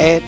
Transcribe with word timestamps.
And 0.00 0.24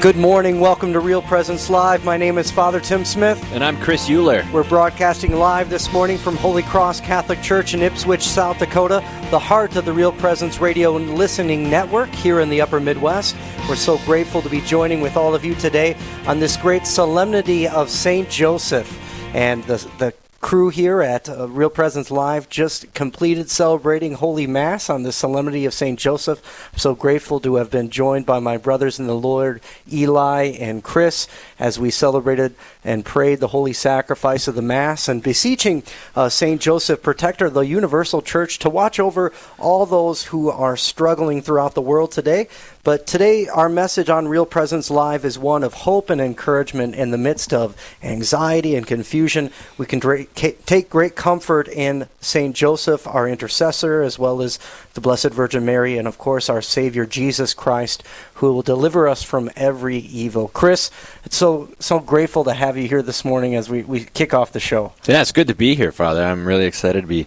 good 0.00 0.16
morning. 0.16 0.60
Welcome 0.60 0.94
to 0.94 1.00
Real 1.00 1.20
Presence 1.20 1.68
Live. 1.68 2.06
My 2.06 2.16
name 2.16 2.38
is 2.38 2.50
Father 2.50 2.80
Tim 2.80 3.04
Smith. 3.04 3.38
And 3.52 3.62
I'm 3.62 3.78
Chris 3.78 4.08
Euler. 4.08 4.46
We're 4.50 4.66
broadcasting 4.66 5.36
live 5.36 5.68
this 5.68 5.92
morning 5.92 6.16
from 6.16 6.36
Holy 6.36 6.62
Cross 6.62 7.02
Catholic 7.02 7.42
Church 7.42 7.74
in 7.74 7.82
Ipswich, 7.82 8.22
South 8.22 8.58
Dakota, 8.58 9.04
the 9.30 9.38
heart 9.38 9.76
of 9.76 9.84
the 9.84 9.92
Real 9.92 10.10
Presence 10.10 10.58
Radio 10.58 10.96
and 10.96 11.18
Listening 11.18 11.68
Network 11.68 12.08
here 12.14 12.40
in 12.40 12.48
the 12.48 12.62
Upper 12.62 12.80
Midwest. 12.80 13.36
We're 13.68 13.76
so 13.76 13.98
grateful 14.06 14.40
to 14.40 14.48
be 14.48 14.62
joining 14.62 15.02
with 15.02 15.18
all 15.18 15.34
of 15.34 15.44
you 15.44 15.54
today 15.56 15.98
on 16.26 16.40
this 16.40 16.56
great 16.56 16.86
solemnity 16.86 17.68
of 17.68 17.90
St. 17.90 18.30
Joseph. 18.30 18.90
And 19.34 19.62
the, 19.64 19.86
the 19.98 20.14
crew 20.44 20.68
here 20.68 21.00
at 21.00 21.26
uh, 21.26 21.48
Real 21.48 21.70
Presence 21.70 22.10
Live 22.10 22.50
just 22.50 22.92
completed 22.92 23.48
celebrating 23.48 24.12
Holy 24.12 24.46
Mass 24.46 24.90
on 24.90 25.02
the 25.02 25.10
Solemnity 25.10 25.64
of 25.64 25.72
St. 25.72 25.98
Joseph. 25.98 26.70
I'm 26.70 26.78
so 26.78 26.94
grateful 26.94 27.40
to 27.40 27.54
have 27.54 27.70
been 27.70 27.88
joined 27.88 28.26
by 28.26 28.40
my 28.40 28.58
brothers 28.58 28.98
in 28.98 29.06
the 29.06 29.16
Lord, 29.16 29.62
Eli 29.90 30.54
and 30.60 30.84
Chris, 30.84 31.28
as 31.58 31.78
we 31.78 31.90
celebrated 31.90 32.54
and 32.84 33.06
prayed 33.06 33.40
the 33.40 33.48
holy 33.48 33.72
sacrifice 33.72 34.46
of 34.46 34.54
the 34.54 34.60
Mass 34.60 35.08
and 35.08 35.22
beseeching 35.22 35.82
uh, 36.14 36.28
St. 36.28 36.60
Joseph, 36.60 37.02
protector 37.02 37.46
of 37.46 37.54
the 37.54 37.62
universal 37.62 38.20
church, 38.20 38.58
to 38.58 38.68
watch 38.68 39.00
over 39.00 39.32
all 39.58 39.86
those 39.86 40.24
who 40.24 40.50
are 40.50 40.76
struggling 40.76 41.40
throughout 41.40 41.72
the 41.72 41.80
world 41.80 42.12
today. 42.12 42.48
But 42.84 43.06
today, 43.06 43.48
our 43.48 43.70
message 43.70 44.10
on 44.10 44.28
Real 44.28 44.44
Presence 44.44 44.90
Live 44.90 45.24
is 45.24 45.38
one 45.38 45.64
of 45.64 45.72
hope 45.72 46.10
and 46.10 46.20
encouragement 46.20 46.94
in 46.94 47.12
the 47.12 47.16
midst 47.16 47.54
of 47.54 47.74
anxiety 48.02 48.76
and 48.76 48.86
confusion. 48.86 49.50
We 49.78 49.86
can 49.86 50.00
take 50.34 50.90
great 50.90 51.14
comfort 51.14 51.68
in 51.68 52.08
St. 52.20 52.54
Joseph, 52.54 53.06
our 53.06 53.28
intercessor, 53.28 54.02
as 54.02 54.18
well 54.18 54.42
as 54.42 54.58
the 54.94 55.00
Blessed 55.00 55.30
Virgin 55.30 55.64
Mary, 55.64 55.96
and 55.96 56.08
of 56.08 56.18
course, 56.18 56.48
our 56.48 56.60
Savior 56.60 57.06
Jesus 57.06 57.54
Christ, 57.54 58.02
who 58.34 58.52
will 58.52 58.62
deliver 58.62 59.06
us 59.06 59.22
from 59.22 59.50
every 59.56 59.98
evil. 59.98 60.48
Chris, 60.48 60.90
it's 61.24 61.36
so, 61.36 61.68
so 61.78 62.00
grateful 62.00 62.44
to 62.44 62.52
have 62.52 62.76
you 62.76 62.88
here 62.88 63.02
this 63.02 63.24
morning 63.24 63.54
as 63.54 63.70
we, 63.70 63.82
we 63.82 64.04
kick 64.04 64.34
off 64.34 64.52
the 64.52 64.60
show. 64.60 64.92
Yeah, 65.06 65.22
it's 65.22 65.32
good 65.32 65.48
to 65.48 65.54
be 65.54 65.74
here, 65.74 65.92
Father. 65.92 66.24
I'm 66.24 66.46
really 66.46 66.66
excited 66.66 67.02
to 67.02 67.06
be 67.06 67.26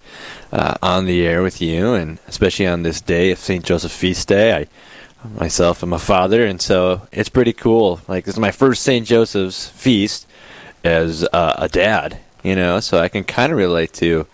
uh, 0.51 0.75
on 0.81 1.05
the 1.05 1.25
air 1.25 1.41
with 1.41 1.61
you, 1.61 1.93
and 1.93 2.19
especially 2.27 2.67
on 2.67 2.83
this 2.83 3.01
day 3.01 3.31
of 3.31 3.39
St. 3.39 3.63
Joseph 3.63 3.91
Feast 3.91 4.27
Day. 4.27 4.53
I 4.53 4.67
myself 5.39 5.83
am 5.83 5.93
a 5.93 5.99
father, 5.99 6.45
and 6.45 6.61
so 6.61 7.07
it's 7.11 7.29
pretty 7.29 7.53
cool. 7.53 8.01
Like 8.07 8.25
this 8.25 8.35
is 8.35 8.39
my 8.39 8.51
first 8.51 8.83
St. 8.83 9.05
Joseph's 9.05 9.69
feast 9.69 10.27
as 10.83 11.27
uh, 11.33 11.55
a 11.57 11.67
dad, 11.67 12.19
you 12.47 12.55
know, 12.55 12.79
so 12.79 12.97
I 12.97 13.09
can 13.09 13.25
kind 13.25 13.51
of 13.51 13.57
relate 13.57 13.91
to 13.93 14.25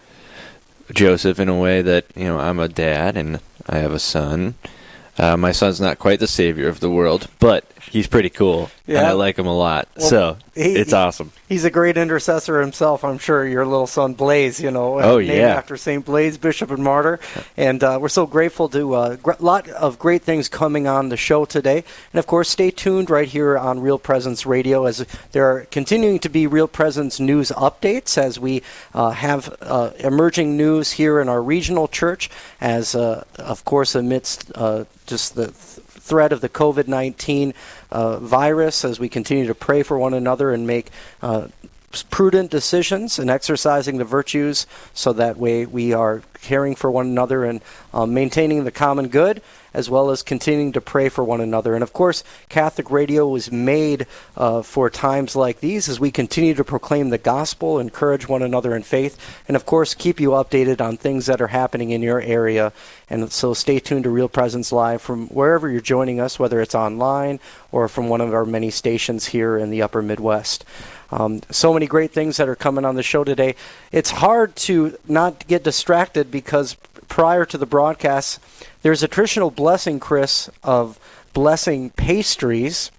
Joseph 0.93 1.39
in 1.39 1.49
a 1.49 1.57
way 1.57 1.81
that 1.81 2.05
you 2.15 2.25
know 2.25 2.37
I'm 2.37 2.59
a 2.59 2.67
dad 2.67 3.17
and 3.17 3.39
I 3.67 3.79
have 3.79 3.91
a 3.91 3.99
son. 3.99 4.53
Uh, 5.17 5.35
my 5.35 5.51
son's 5.51 5.81
not 5.81 5.97
quite 5.97 6.19
the 6.19 6.27
savior 6.27 6.67
of 6.67 6.79
the 6.79 6.91
world, 6.91 7.27
but 7.39 7.65
he's 7.89 8.07
pretty 8.07 8.29
cool, 8.29 8.69
and 8.87 8.95
Yeah. 8.97 9.09
I 9.09 9.13
like 9.13 9.37
him 9.39 9.47
a 9.47 9.55
lot. 9.55 9.87
Well, 9.97 10.09
so 10.09 10.37
he- 10.55 10.75
it's 10.75 10.91
he- 10.91 10.95
awesome. 10.95 11.31
He's 11.47 11.63
a 11.65 11.69
great 11.69 11.97
intercessor 11.97 12.59
himself, 12.59 13.03
I'm 13.03 13.17
sure. 13.17 13.47
Your 13.47 13.65
little 13.65 13.87
son 13.87 14.13
Blaze, 14.13 14.59
you 14.59 14.71
know, 14.71 14.99
uh, 14.99 15.03
Oh, 15.03 15.17
named 15.19 15.31
yeah. 15.37 15.55
after 15.55 15.77
Saint 15.77 16.03
Blaise, 16.03 16.37
Bishop 16.37 16.71
and 16.71 16.83
Martyr, 16.83 17.19
and 17.55 17.83
uh, 17.83 17.97
we're 18.01 18.09
so 18.09 18.25
grateful 18.25 18.67
to 18.69 18.95
a 18.95 19.17
gr- 19.17 19.31
lot 19.39 19.67
of 19.69 19.99
great 19.99 20.23
things 20.23 20.49
coming 20.49 20.87
on 20.87 21.09
the 21.09 21.17
show 21.17 21.45
today. 21.45 21.83
And 22.11 22.19
of 22.19 22.27
course, 22.27 22.49
stay 22.49 22.71
tuned 22.71 23.09
right 23.09 23.27
here 23.27 23.57
on 23.57 23.79
Real 23.81 23.99
Presence 23.99 24.45
Radio 24.45 24.85
as 24.85 25.05
there 25.31 25.45
are 25.49 25.61
continuing 25.71 26.19
to 26.19 26.29
be 26.29 26.47
Real 26.47 26.67
Presence 26.67 27.19
news 27.19 27.51
updates 27.51 28.17
as 28.17 28.39
we 28.39 28.63
uh, 28.93 29.11
have 29.11 29.55
uh, 29.61 29.91
emerging 29.99 30.57
news 30.57 30.91
here 30.93 31.21
in 31.21 31.29
our 31.29 31.41
regional 31.41 31.87
church, 31.87 32.29
as 32.59 32.95
uh, 32.95 33.23
of 33.37 33.63
course 33.63 33.95
amidst 33.95 34.51
uh, 34.55 34.85
just 35.05 35.35
the 35.35 35.47
th- 35.47 35.82
threat 36.03 36.33
of 36.33 36.41
the 36.41 36.49
COVID 36.49 36.87
19 36.87 37.53
uh, 37.89 38.19
virus 38.19 38.83
as 38.83 38.99
we 38.99 39.07
continue 39.07 39.47
to 39.47 39.55
pray 39.55 39.83
for 39.83 39.97
one 39.97 40.13
another 40.13 40.51
and 40.51 40.67
make 40.67 40.89
uh, 41.21 41.47
prudent 42.01 42.49
decisions 42.49 43.19
and 43.19 43.29
exercising 43.29 43.97
the 43.97 44.05
virtues 44.05 44.65
so 44.93 45.13
that 45.13 45.37
way 45.37 45.65
we 45.65 45.93
are 45.93 46.23
caring 46.41 46.75
for 46.75 46.89
one 46.89 47.05
another 47.05 47.45
and 47.45 47.61
um, 47.93 48.13
maintaining 48.13 48.63
the 48.63 48.71
common 48.71 49.09
good 49.09 49.41
as 49.73 49.89
well 49.89 50.11
as 50.11 50.21
continuing 50.21 50.71
to 50.71 50.81
pray 50.81 51.09
for 51.09 51.23
one 51.23 51.41
another. 51.41 51.73
And 51.73 51.83
of 51.83 51.93
course, 51.93 52.23
Catholic 52.49 52.91
radio 52.91 53.27
was 53.27 53.51
made 53.51 54.05
uh, 54.37 54.61
for 54.61 54.89
times 54.89 55.35
like 55.35 55.59
these 55.59 55.89
as 55.89 55.99
we 55.99 56.11
continue 56.11 56.53
to 56.53 56.63
proclaim 56.63 57.09
the 57.09 57.17
gospel, 57.17 57.79
encourage 57.79 58.27
one 58.27 58.43
another 58.43 58.75
in 58.75 58.83
faith, 58.83 59.17
and 59.47 59.55
of 59.55 59.65
course, 59.65 59.93
keep 59.93 60.19
you 60.19 60.29
updated 60.31 60.79
on 60.79 60.97
things 60.97 61.25
that 61.25 61.41
are 61.41 61.47
happening 61.47 61.89
in 61.89 62.01
your 62.01 62.21
area. 62.21 62.71
And 63.09 63.31
so 63.31 63.53
stay 63.53 63.79
tuned 63.79 64.03
to 64.03 64.09
Real 64.09 64.29
Presence 64.29 64.71
Live 64.71 65.01
from 65.01 65.27
wherever 65.27 65.69
you're 65.69 65.81
joining 65.81 66.19
us, 66.19 66.39
whether 66.39 66.61
it's 66.61 66.75
online 66.75 67.39
or 67.71 67.87
from 67.87 68.09
one 68.09 68.21
of 68.21 68.33
our 68.33 68.45
many 68.45 68.69
stations 68.69 69.27
here 69.27 69.57
in 69.57 69.69
the 69.71 69.81
upper 69.81 70.01
Midwest. 70.01 70.65
Um, 71.11 71.41
so 71.49 71.73
many 71.73 71.85
great 71.85 72.11
things 72.11 72.37
that 72.37 72.49
are 72.49 72.55
coming 72.55 72.85
on 72.85 72.95
the 72.95 73.03
show 73.03 73.23
today. 73.23 73.55
It's 73.91 74.11
hard 74.11 74.55
to 74.57 74.97
not 75.07 75.47
get 75.47 75.63
distracted 75.63 76.31
because 76.31 76.75
prior 77.07 77.45
to 77.45 77.57
the 77.57 77.65
broadcast, 77.65 78.39
there's 78.81 79.03
a 79.03 79.07
traditional 79.07 79.51
blessing, 79.51 79.99
Chris, 79.99 80.49
of 80.63 80.99
blessing 81.33 81.91
pastries. 81.91 82.91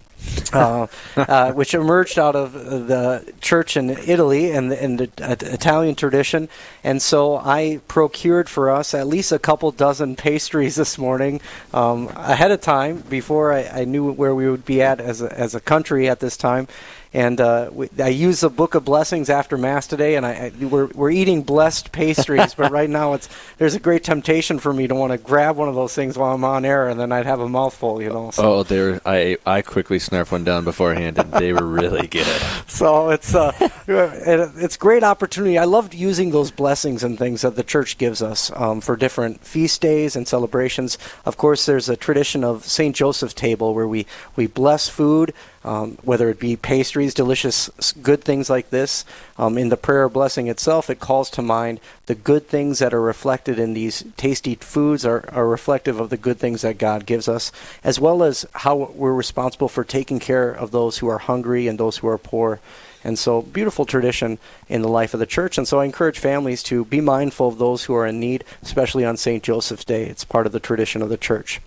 uh, 0.52 0.86
uh, 1.16 1.52
which 1.52 1.74
emerged 1.74 2.18
out 2.18 2.34
of 2.34 2.52
the 2.54 3.30
church 3.42 3.76
in 3.76 3.90
Italy 3.90 4.52
and 4.52 4.70
the, 4.70 4.82
and 4.82 4.98
the 4.98 5.10
uh, 5.22 5.36
Italian 5.52 5.94
tradition, 5.94 6.48
and 6.82 7.02
so 7.02 7.36
I 7.36 7.80
procured 7.88 8.48
for 8.48 8.70
us 8.70 8.94
at 8.94 9.06
least 9.06 9.32
a 9.32 9.38
couple 9.38 9.70
dozen 9.70 10.16
pastries 10.16 10.76
this 10.76 10.96
morning 10.96 11.42
um, 11.74 12.08
ahead 12.14 12.50
of 12.50 12.62
time 12.62 13.00
before 13.02 13.52
I, 13.52 13.64
I 13.64 13.84
knew 13.84 14.12
where 14.12 14.34
we 14.34 14.48
would 14.48 14.64
be 14.64 14.80
at 14.80 14.98
as 14.98 15.20
a, 15.20 15.30
as 15.38 15.54
a 15.54 15.60
country 15.60 16.08
at 16.08 16.20
this 16.20 16.38
time. 16.38 16.68
And 17.14 17.40
uh, 17.40 17.70
we, 17.72 17.88
I 18.00 18.08
use 18.08 18.40
the 18.40 18.50
Book 18.50 18.74
of 18.74 18.84
Blessings 18.84 19.30
after 19.30 19.56
Mass 19.56 19.86
today, 19.86 20.16
and 20.16 20.26
I, 20.26 20.30
I 20.60 20.64
we're, 20.64 20.86
we're 20.86 21.12
eating 21.12 21.42
blessed 21.42 21.92
pastries. 21.92 22.54
but 22.54 22.72
right 22.72 22.90
now, 22.90 23.12
it's 23.14 23.28
there's 23.56 23.76
a 23.76 23.80
great 23.80 24.02
temptation 24.02 24.58
for 24.58 24.72
me 24.72 24.88
to 24.88 24.96
want 24.96 25.12
to 25.12 25.18
grab 25.18 25.56
one 25.56 25.68
of 25.68 25.76
those 25.76 25.94
things 25.94 26.18
while 26.18 26.34
I'm 26.34 26.42
on 26.42 26.64
air, 26.64 26.88
and 26.88 26.98
then 26.98 27.12
I'd 27.12 27.24
have 27.24 27.38
a 27.38 27.48
mouthful, 27.48 28.02
you 28.02 28.08
know. 28.08 28.32
So, 28.32 28.42
Oh, 28.54 28.62
they 28.64 28.80
were, 28.80 29.00
I 29.06 29.38
I 29.46 29.62
quickly 29.62 29.98
snarf 30.00 30.32
one 30.32 30.42
down 30.42 30.64
beforehand, 30.64 31.16
and 31.18 31.32
they 31.32 31.52
were 31.52 31.64
really 31.64 32.08
good. 32.08 32.26
so 32.66 33.10
it's 33.10 33.32
uh, 33.32 33.52
it, 33.86 34.50
it's 34.56 34.76
great 34.76 35.04
opportunity. 35.04 35.56
I 35.56 35.66
loved 35.66 35.94
using 35.94 36.32
those 36.32 36.50
blessings 36.50 37.04
and 37.04 37.16
things 37.16 37.42
that 37.42 37.54
the 37.54 37.62
church 37.62 37.96
gives 37.96 38.22
us 38.22 38.50
um, 38.56 38.80
for 38.80 38.96
different 38.96 39.44
feast 39.44 39.80
days 39.80 40.16
and 40.16 40.26
celebrations. 40.26 40.98
Of 41.24 41.36
course, 41.36 41.64
there's 41.66 41.88
a 41.88 41.96
tradition 41.96 42.42
of 42.42 42.64
Saint 42.64 42.96
Joseph's 42.96 43.34
table 43.34 43.72
where 43.72 43.86
we 43.86 44.04
we 44.34 44.48
bless 44.48 44.88
food. 44.88 45.32
Um, 45.64 45.96
whether 46.02 46.28
it 46.28 46.38
be 46.38 46.56
pastries, 46.56 47.14
delicious, 47.14 47.70
good 48.02 48.22
things 48.22 48.50
like 48.50 48.68
this. 48.68 49.06
Um, 49.38 49.56
in 49.56 49.70
the 49.70 49.78
prayer 49.78 50.10
blessing 50.10 50.46
itself, 50.48 50.90
it 50.90 51.00
calls 51.00 51.30
to 51.30 51.42
mind 51.42 51.80
the 52.04 52.14
good 52.14 52.46
things 52.48 52.80
that 52.80 52.92
are 52.92 53.00
reflected 53.00 53.58
in 53.58 53.72
these 53.72 54.04
tasty 54.18 54.56
foods 54.56 55.06
are, 55.06 55.24
are 55.32 55.48
reflective 55.48 55.98
of 55.98 56.10
the 56.10 56.18
good 56.18 56.38
things 56.38 56.60
that 56.60 56.76
God 56.76 57.06
gives 57.06 57.28
us, 57.28 57.50
as 57.82 57.98
well 57.98 58.22
as 58.22 58.44
how 58.52 58.76
we're 58.76 59.14
responsible 59.14 59.68
for 59.68 59.84
taking 59.84 60.18
care 60.18 60.50
of 60.50 60.70
those 60.70 60.98
who 60.98 61.08
are 61.08 61.18
hungry 61.18 61.66
and 61.66 61.78
those 61.78 61.96
who 61.96 62.08
are 62.08 62.18
poor. 62.18 62.60
And 63.04 63.18
so, 63.18 63.42
beautiful 63.42 63.84
tradition 63.84 64.38
in 64.68 64.82
the 64.82 64.88
life 64.88 65.14
of 65.14 65.20
the 65.20 65.26
church. 65.26 65.58
And 65.58 65.68
so, 65.68 65.78
I 65.80 65.84
encourage 65.84 66.18
families 66.18 66.62
to 66.64 66.84
be 66.86 67.00
mindful 67.00 67.48
of 67.48 67.58
those 67.58 67.84
who 67.84 67.94
are 67.94 68.06
in 68.06 68.18
need, 68.18 68.44
especially 68.62 69.04
on 69.04 69.16
St. 69.16 69.42
Joseph's 69.42 69.84
Day. 69.84 70.04
It's 70.06 70.24
part 70.24 70.46
of 70.46 70.52
the 70.52 70.60
tradition 70.60 71.02
of 71.02 71.10
the 71.10 71.16
church. 71.16 71.60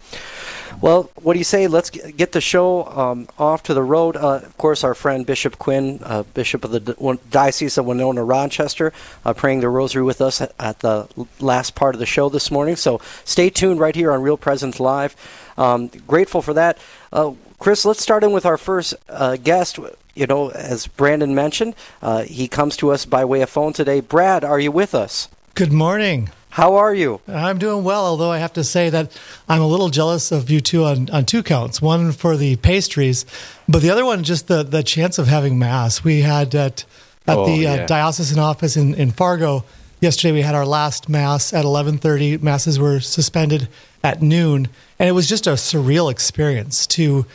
Well, 0.79 1.09
what 1.15 1.33
do 1.33 1.39
you 1.39 1.45
say? 1.45 1.67
Let's 1.67 1.89
get 1.89 2.33
the 2.33 2.41
show 2.41 2.85
um, 2.85 3.27
off 3.39 3.63
to 3.63 3.73
the 3.73 3.81
road. 3.81 4.15
Uh, 4.15 4.35
of 4.35 4.57
course, 4.57 4.83
our 4.83 4.93
friend 4.93 5.25
Bishop 5.25 5.57
Quinn, 5.57 5.99
uh, 6.03 6.23
Bishop 6.33 6.63
of 6.63 6.71
the 6.71 7.19
Diocese 7.31 7.77
of 7.77 7.85
Winona 7.85 8.23
Rochester, 8.23 8.93
uh, 9.25 9.33
praying 9.33 9.61
the 9.61 9.69
rosary 9.69 10.03
with 10.03 10.21
us 10.21 10.39
at, 10.39 10.53
at 10.59 10.79
the 10.79 11.07
last 11.39 11.73
part 11.73 11.95
of 11.95 11.99
the 11.99 12.05
show 12.05 12.29
this 12.29 12.51
morning. 12.51 12.75
So 12.75 13.01
stay 13.23 13.49
tuned 13.49 13.79
right 13.79 13.95
here 13.95 14.11
on 14.11 14.21
Real 14.21 14.37
Presence 14.37 14.79
Live. 14.79 15.15
Um, 15.57 15.87
grateful 16.05 16.41
for 16.41 16.53
that. 16.53 16.77
Uh, 17.11 17.33
Chris, 17.59 17.83
let's 17.83 18.01
start 18.01 18.23
in 18.23 18.31
with 18.31 18.45
our 18.45 18.57
first 18.57 18.93
uh, 19.09 19.35
guest. 19.37 19.79
You 20.17 20.25
know, 20.25 20.49
as 20.49 20.87
Brandon 20.87 21.35
mentioned, 21.35 21.75
uh, 22.01 22.23
he 22.23 22.47
comes 22.47 22.75
to 22.77 22.89
us 22.91 23.05
by 23.05 23.23
way 23.23 23.41
of 23.41 23.49
phone 23.51 23.71
today. 23.73 23.99
Brad, 23.99 24.43
are 24.43 24.59
you 24.59 24.71
with 24.71 24.95
us? 24.95 25.29
Good 25.53 25.71
morning. 25.71 26.29
How 26.49 26.75
are 26.75 26.93
you? 26.95 27.21
I'm 27.27 27.59
doing 27.59 27.83
well, 27.83 28.03
although 28.03 28.31
I 28.31 28.39
have 28.39 28.53
to 28.53 28.63
say 28.63 28.89
that 28.89 29.15
I'm 29.47 29.61
a 29.61 29.67
little 29.67 29.89
jealous 29.89 30.31
of 30.31 30.49
you 30.49 30.59
two 30.59 30.85
on, 30.85 31.07
on 31.11 31.25
two 31.25 31.43
counts. 31.43 31.83
One 31.83 32.11
for 32.11 32.35
the 32.35 32.55
pastries, 32.55 33.25
but 33.69 33.83
the 33.83 33.91
other 33.91 34.05
one 34.05 34.23
just 34.23 34.47
the, 34.47 34.63
the 34.63 34.81
chance 34.81 35.19
of 35.19 35.27
having 35.27 35.59
mass. 35.59 36.03
We 36.03 36.21
had 36.21 36.55
at 36.55 36.83
at 37.27 37.37
Oh, 37.37 37.45
the 37.45 37.57
yeah. 37.57 37.73
uh, 37.73 37.85
diocesan 37.85 38.39
office 38.39 38.75
in, 38.75 38.95
in 38.95 39.11
Fargo 39.11 39.65
yesterday. 39.99 40.31
We 40.31 40.41
had 40.41 40.55
our 40.55 40.65
last 40.65 41.09
mass 41.09 41.53
at 41.53 41.63
11:30. 41.63 42.41
Masses 42.41 42.79
were 42.79 42.99
suspended 43.01 43.67
at 44.03 44.23
noon, 44.23 44.69
and 44.97 45.07
it 45.09 45.11
was 45.11 45.27
just 45.29 45.45
a 45.45 45.51
surreal 45.51 46.09
experience 46.09 46.87
to 46.87 47.25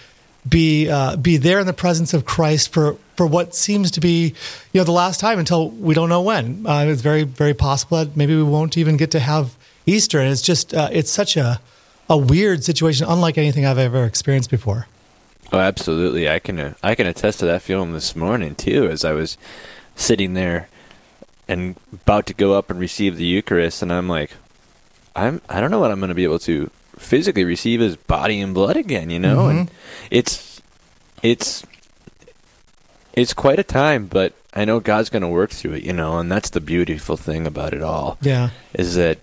be 0.49 0.89
uh, 0.89 1.17
be 1.17 1.37
there 1.37 1.61
in 1.61 1.67
the 1.67 1.73
presence 1.73 2.15
of 2.15 2.25
Christ 2.25 2.73
for 2.73 2.97
for 3.17 3.27
what 3.27 3.55
seems 3.55 3.91
to 3.93 4.01
be 4.01 4.35
you 4.73 4.81
know 4.81 4.85
the 4.85 4.93
last 4.93 5.21
time 5.21 5.39
until 5.39 5.71
we 5.71 5.95
don't 5.95 6.09
know 6.09 6.23
when. 6.23 6.67
Uh, 6.67 6.85
it's 6.89 7.03
very 7.03 7.23
very 7.23 7.55
possible 7.55 7.99
that 7.99 8.17
maybe 8.17 8.35
we 8.35 8.43
won't 8.43 8.77
even 8.77 8.97
get 8.97 9.11
to 9.13 9.21
have 9.21 9.57
Easter, 9.87 10.19
and 10.19 10.31
it's 10.31 10.43
just 10.43 10.75
uh, 10.75 10.89
it's 10.93 11.11
such 11.11 11.37
a 11.37 11.61
a 12.09 12.17
weird 12.17 12.65
situation, 12.65 13.07
unlike 13.09 13.39
anything 13.39 13.65
I've 13.65 13.79
ever 13.79 14.05
experienced 14.05 14.51
before. 14.51 14.87
Oh, 15.53 15.59
absolutely. 15.59 16.29
I 16.29 16.39
can 16.39 16.59
uh, 16.59 16.75
I 16.83 16.95
can 16.95 17.07
attest 17.07 17.41
to 17.41 17.47
that 17.47 17.63
feeling 17.63 17.93
this 17.93 18.17
morning 18.17 18.55
too, 18.55 18.89
as 18.89 19.05
I 19.05 19.13
was 19.13 19.37
sitting 19.95 20.35
there 20.35 20.69
and 21.49 21.77
about 21.93 22.27
to 22.27 22.35
go 22.35 22.55
up 22.55 22.71
and 22.71 22.81
receive 22.81 23.17
the 23.17 23.25
Eucharist, 23.25 23.83
and 23.83 23.93
I'm 23.93 24.09
like, 24.09 24.33
I'm 25.15 25.41
I 25.49 25.61
don't 25.61 25.71
know 25.71 25.81
what 25.81 25.91
I'm 25.91 26.01
going 26.01 26.09
to 26.09 26.15
be 26.15 26.25
able 26.25 26.39
to 26.41 26.71
physically 27.03 27.45
receive 27.45 27.81
his 27.81 27.97
body 27.97 28.41
and 28.41 28.55
blood 28.55 28.77
again, 28.77 29.11
you 29.11 29.19
know, 29.19 29.49
and 29.49 29.69
mm-hmm. 29.69 30.07
it's 30.11 30.61
it's 31.23 31.65
it's 33.13 33.35
quite 33.35 33.59
a 33.59 33.65
time, 33.65 34.07
but 34.07 34.33
I 34.55 34.65
know 34.65 34.81
God's 34.81 35.11
going 35.11 35.23
to 35.23 35.29
work 35.29 35.51
through 35.51 35.75
it, 35.75 35.83
you 35.83 35.93
know, 35.93 36.19
and 36.19 36.31
that's 36.31 36.51
the 36.51 36.61
beautiful 36.61 37.17
thing 37.17 37.47
about 37.47 37.75
it 37.75 37.83
all 37.83 38.19
Yeah. 38.21 38.51
is 38.75 38.95
that 38.95 39.19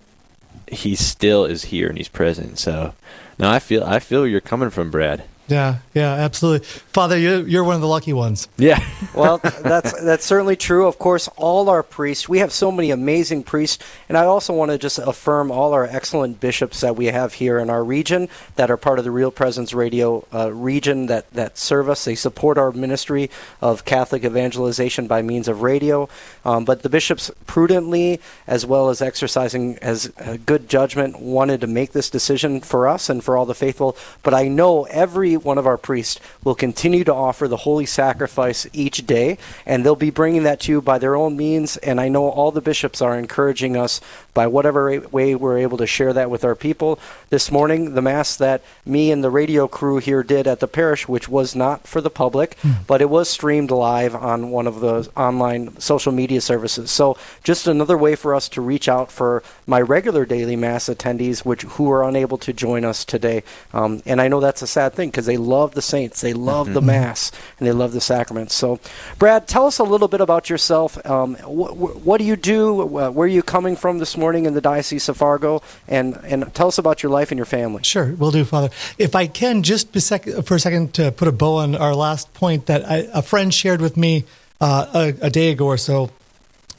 he 0.71 0.95
still 0.95 1.45
is 1.45 1.65
here 1.65 1.87
and 1.87 1.97
he's 1.97 2.07
present. 2.07 2.59
So, 2.59 2.93
now 3.39 3.51
I 3.51 3.59
feel 3.59 3.83
I 3.83 3.99
feel 3.99 4.27
you're 4.27 4.41
coming 4.41 4.69
from 4.69 4.91
Brad. 4.91 5.23
Yeah, 5.49 5.79
yeah, 5.93 6.13
absolutely. 6.13 6.65
Father, 6.93 7.17
you're, 7.17 7.47
you're 7.47 7.63
one 7.63 7.75
of 7.75 7.81
the 7.81 7.87
lucky 7.87 8.13
ones. 8.13 8.47
Yeah. 8.57 8.83
Well, 9.15 9.39
that's 9.39 9.99
that's 10.01 10.23
certainly 10.23 10.55
true. 10.55 10.87
Of 10.87 10.97
course, 10.99 11.27
all 11.35 11.67
our 11.67 11.83
priests. 11.83 12.29
We 12.29 12.39
have 12.39 12.53
so 12.53 12.71
many 12.71 12.91
amazing 12.91 13.43
priests, 13.43 13.83
and 14.07 14.17
I 14.17 14.25
also 14.25 14.53
want 14.53 14.71
to 14.71 14.77
just 14.77 14.97
affirm 14.99 15.51
all 15.51 15.73
our 15.73 15.85
excellent 15.85 16.39
bishops 16.39 16.79
that 16.81 16.95
we 16.95 17.07
have 17.07 17.33
here 17.33 17.57
in 17.59 17.69
our 17.69 17.83
region 17.83 18.29
that 18.55 18.69
are 18.71 18.77
part 18.77 18.97
of 18.97 19.03
the 19.03 19.11
Real 19.11 19.31
Presence 19.31 19.73
Radio 19.73 20.25
uh, 20.33 20.53
region 20.53 21.07
that 21.07 21.29
that 21.31 21.57
serve 21.57 21.89
us. 21.89 22.05
They 22.05 22.15
support 22.15 22.57
our 22.57 22.71
ministry 22.71 23.29
of 23.61 23.83
Catholic 23.83 24.23
evangelization 24.23 25.07
by 25.07 25.21
means 25.21 25.47
of 25.47 25.63
radio. 25.63 26.07
Um, 26.45 26.63
but 26.63 26.83
the 26.83 26.89
bishops 26.89 27.31
prudently, 27.45 28.21
as 28.47 28.65
well 28.65 28.89
as 28.89 29.01
exercising 29.01 29.77
as 29.79 30.11
uh, 30.19 30.37
good 30.45 30.69
judgment, 30.69 31.19
wanted 31.19 31.61
to 31.61 31.67
make 31.67 31.91
this 31.91 32.09
decision 32.09 32.61
for 32.61 32.87
us 32.87 33.09
and 33.09 33.23
for 33.23 33.35
all 33.35 33.45
the 33.45 33.55
faithful. 33.55 33.97
But 34.23 34.33
I 34.33 34.47
know 34.47 34.83
every 34.85 35.35
one 35.43 35.57
of 35.57 35.67
our 35.67 35.77
priests 35.77 36.19
will 36.43 36.55
continue 36.55 37.03
to 37.03 37.13
offer 37.13 37.47
the 37.47 37.57
holy 37.57 37.85
sacrifice 37.85 38.67
each 38.73 39.05
day, 39.05 39.37
and 39.65 39.85
they'll 39.85 39.95
be 39.95 40.09
bringing 40.09 40.43
that 40.43 40.61
to 40.61 40.71
you 40.71 40.81
by 40.81 40.99
their 40.99 41.15
own 41.15 41.35
means. 41.35 41.77
And 41.77 41.99
I 41.99 42.09
know 42.09 42.29
all 42.29 42.51
the 42.51 42.61
bishops 42.61 43.01
are 43.01 43.17
encouraging 43.17 43.75
us 43.75 44.01
by 44.33 44.47
whatever 44.47 44.99
way 45.11 45.35
we're 45.35 45.57
able 45.57 45.77
to 45.77 45.87
share 45.87 46.13
that 46.13 46.29
with 46.29 46.43
our 46.45 46.55
people. 46.55 46.99
This 47.29 47.51
morning, 47.51 47.93
the 47.95 48.01
Mass 48.01 48.35
that 48.37 48.61
me 48.85 49.11
and 49.11 49.23
the 49.23 49.29
radio 49.29 49.67
crew 49.67 49.97
here 49.97 50.23
did 50.23 50.47
at 50.47 50.59
the 50.59 50.67
parish, 50.67 51.07
which 51.07 51.27
was 51.29 51.55
not 51.55 51.87
for 51.87 52.01
the 52.01 52.09
public, 52.09 52.57
but 52.87 53.01
it 53.01 53.09
was 53.09 53.29
streamed 53.29 53.71
live 53.71 54.15
on 54.15 54.51
one 54.51 54.67
of 54.67 54.79
the 54.79 55.09
online 55.17 55.77
social 55.79 56.11
media 56.11 56.41
services. 56.41 56.91
So 56.91 57.17
just 57.43 57.67
another 57.67 57.97
way 57.97 58.15
for 58.15 58.33
us 58.35 58.49
to 58.49 58.61
reach 58.61 58.87
out 58.87 59.11
for 59.11 59.43
my 59.67 59.81
regular 59.81 60.25
daily 60.25 60.55
Mass 60.55 60.85
attendees, 60.89 61.45
which 61.45 61.63
who 61.63 61.91
are 61.91 62.03
unable 62.07 62.37
to 62.39 62.53
join 62.53 62.85
us 62.85 63.03
today. 63.05 63.43
Um, 63.73 64.01
and 64.05 64.21
I 64.21 64.27
know 64.27 64.39
that's 64.39 64.61
a 64.61 64.67
sad 64.67 64.93
thing 64.93 65.09
because 65.09 65.25
they 65.25 65.37
love 65.37 65.73
the 65.73 65.81
saints, 65.81 66.21
they 66.21 66.33
love 66.33 66.73
the 66.73 66.81
Mass, 66.81 67.31
and 67.59 67.67
they 67.67 67.71
love 67.71 67.91
the 67.93 68.01
sacraments. 68.01 68.55
So, 68.55 68.79
Brad, 69.17 69.47
tell 69.47 69.65
us 69.65 69.79
a 69.79 69.83
little 69.83 70.07
bit 70.07 70.21
about 70.21 70.49
yourself. 70.49 71.03
Um, 71.05 71.35
wh- 71.35 71.71
wh- 71.73 72.05
what 72.05 72.17
do 72.19 72.23
you 72.25 72.35
do? 72.35 72.83
Wh- 72.87 73.15
Where 73.15 73.25
are 73.25 73.27
you 73.27 73.43
coming 73.43 73.75
from 73.75 73.99
this 73.99 74.17
morning 74.19 74.45
in 74.45 74.53
the 74.53 74.61
Diocese 74.61 75.09
of 75.09 75.17
Fargo? 75.17 75.61
And, 75.87 76.15
and 76.23 76.53
tell 76.53 76.67
us 76.67 76.77
about 76.77 77.01
your 77.01 77.11
life 77.11 77.31
and 77.31 77.37
your 77.37 77.45
family. 77.45 77.83
Sure, 77.83 78.13
we'll 78.13 78.31
do, 78.31 78.45
Father. 78.45 78.69
If 78.97 79.15
I 79.15 79.27
can, 79.27 79.63
just 79.63 79.93
for 79.93 80.55
a 80.55 80.59
second 80.59 80.93
to 80.95 81.11
put 81.11 81.27
a 81.27 81.31
bow 81.31 81.57
on 81.57 81.75
our 81.75 81.95
last 81.95 82.33
point 82.33 82.65
that 82.67 82.85
I, 82.85 83.07
a 83.13 83.21
friend 83.21 83.53
shared 83.53 83.81
with 83.81 83.97
me 83.97 84.25
uh, 84.61 85.13
a, 85.21 85.27
a 85.27 85.29
day 85.29 85.51
ago 85.51 85.65
or 85.65 85.77
so. 85.77 86.11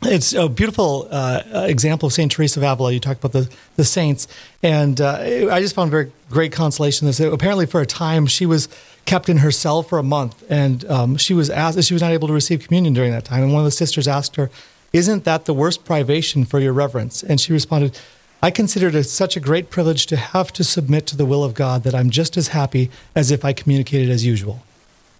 It's 0.03 0.33
a 0.33 0.49
beautiful 0.49 1.09
uh, 1.11 1.43
example 1.67 2.07
of 2.07 2.15
Saint 2.15 2.33
Teresa 2.33 2.59
of 2.59 2.65
Avila. 2.65 2.91
You 2.91 3.01
talked 3.01 3.23
about 3.23 3.33
the, 3.33 3.55
the 3.77 3.85
saints, 3.85 4.29
and 4.63 4.99
uh, 4.99 5.19
I 5.19 5.61
just 5.61 5.75
found 5.75 5.91
very 5.91 6.11
great 6.31 6.53
consolation. 6.53 7.07
This 7.07 7.21
apparently 7.21 7.67
for 7.67 7.83
a 7.83 7.87
time 7.87 8.27
she 8.27 8.47
was 8.47 8.69
kept 9.05 9.29
in 9.29 9.39
her 9.39 9.51
cell 9.51 9.83
for 9.83 9.99
a 9.99 10.03
month, 10.03 10.43
and 10.49 10.87
um, 10.87 11.17
she 11.19 11.35
was 11.35 11.51
asked 11.51 11.83
she 11.85 11.93
was 11.93 12.01
not 12.01 12.13
able 12.13 12.29
to 12.29 12.35
receive 12.35 12.65
communion 12.67 12.95
during 12.95 13.13
that 13.13 13.27
time. 13.27 13.43
And 13.43 13.53
one 13.53 13.61
of 13.61 13.67
the 13.67 13.71
sisters 13.71 14.09
asked 14.09 14.37
her, 14.37 14.51
"Isn't 14.93 15.25
that 15.25 15.45
the 15.45 15.55
worst 15.55 15.85
privation 15.85 16.45
for 16.45 16.61
your 16.61 16.73
reverence?" 16.73 17.23
And 17.23 17.41
she 17.41 17.53
responded, 17.53 17.99
I 18.43 18.51
consider 18.51 18.89
it 18.89 19.05
such 19.05 19.37
a 19.37 19.41
great 19.41 19.69
privilege 19.69 20.07
to 20.07 20.17
have 20.17 20.51
to 20.55 20.65
submit 20.65 21.07
to 21.09 21.17
the 21.17 21.27
will 21.27 21.45
of 21.45 21.53
God 21.53 21.83
that 21.83 21.95
I'm 21.95 22.09
just 22.09 22.39
as 22.39 22.49
happy 22.49 22.91
as 23.15 23.31
if 23.31 23.45
I 23.45 23.53
communicated 23.53 24.09
as 24.09 24.25
usual. 24.25 24.63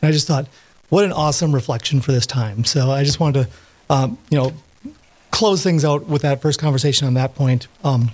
And 0.01 0.09
I 0.09 0.13
just 0.13 0.27
thought, 0.27 0.47
what 0.89 1.05
an 1.05 1.13
awesome 1.13 1.55
reflection 1.55 2.01
for 2.01 2.13
this 2.13 2.27
time. 2.27 2.65
So 2.65 2.91
I 2.91 3.05
just 3.05 3.21
wanted 3.21 3.45
to, 3.45 3.95
um, 3.95 4.19
you 4.31 4.39
know, 4.39 4.53
close 5.31 5.63
things 5.63 5.85
out 5.85 6.07
with 6.07 6.23
that 6.23 6.41
first 6.41 6.59
conversation 6.59 7.07
on 7.07 7.15
that 7.15 7.35
point. 7.35 7.69
Um, 7.85 8.11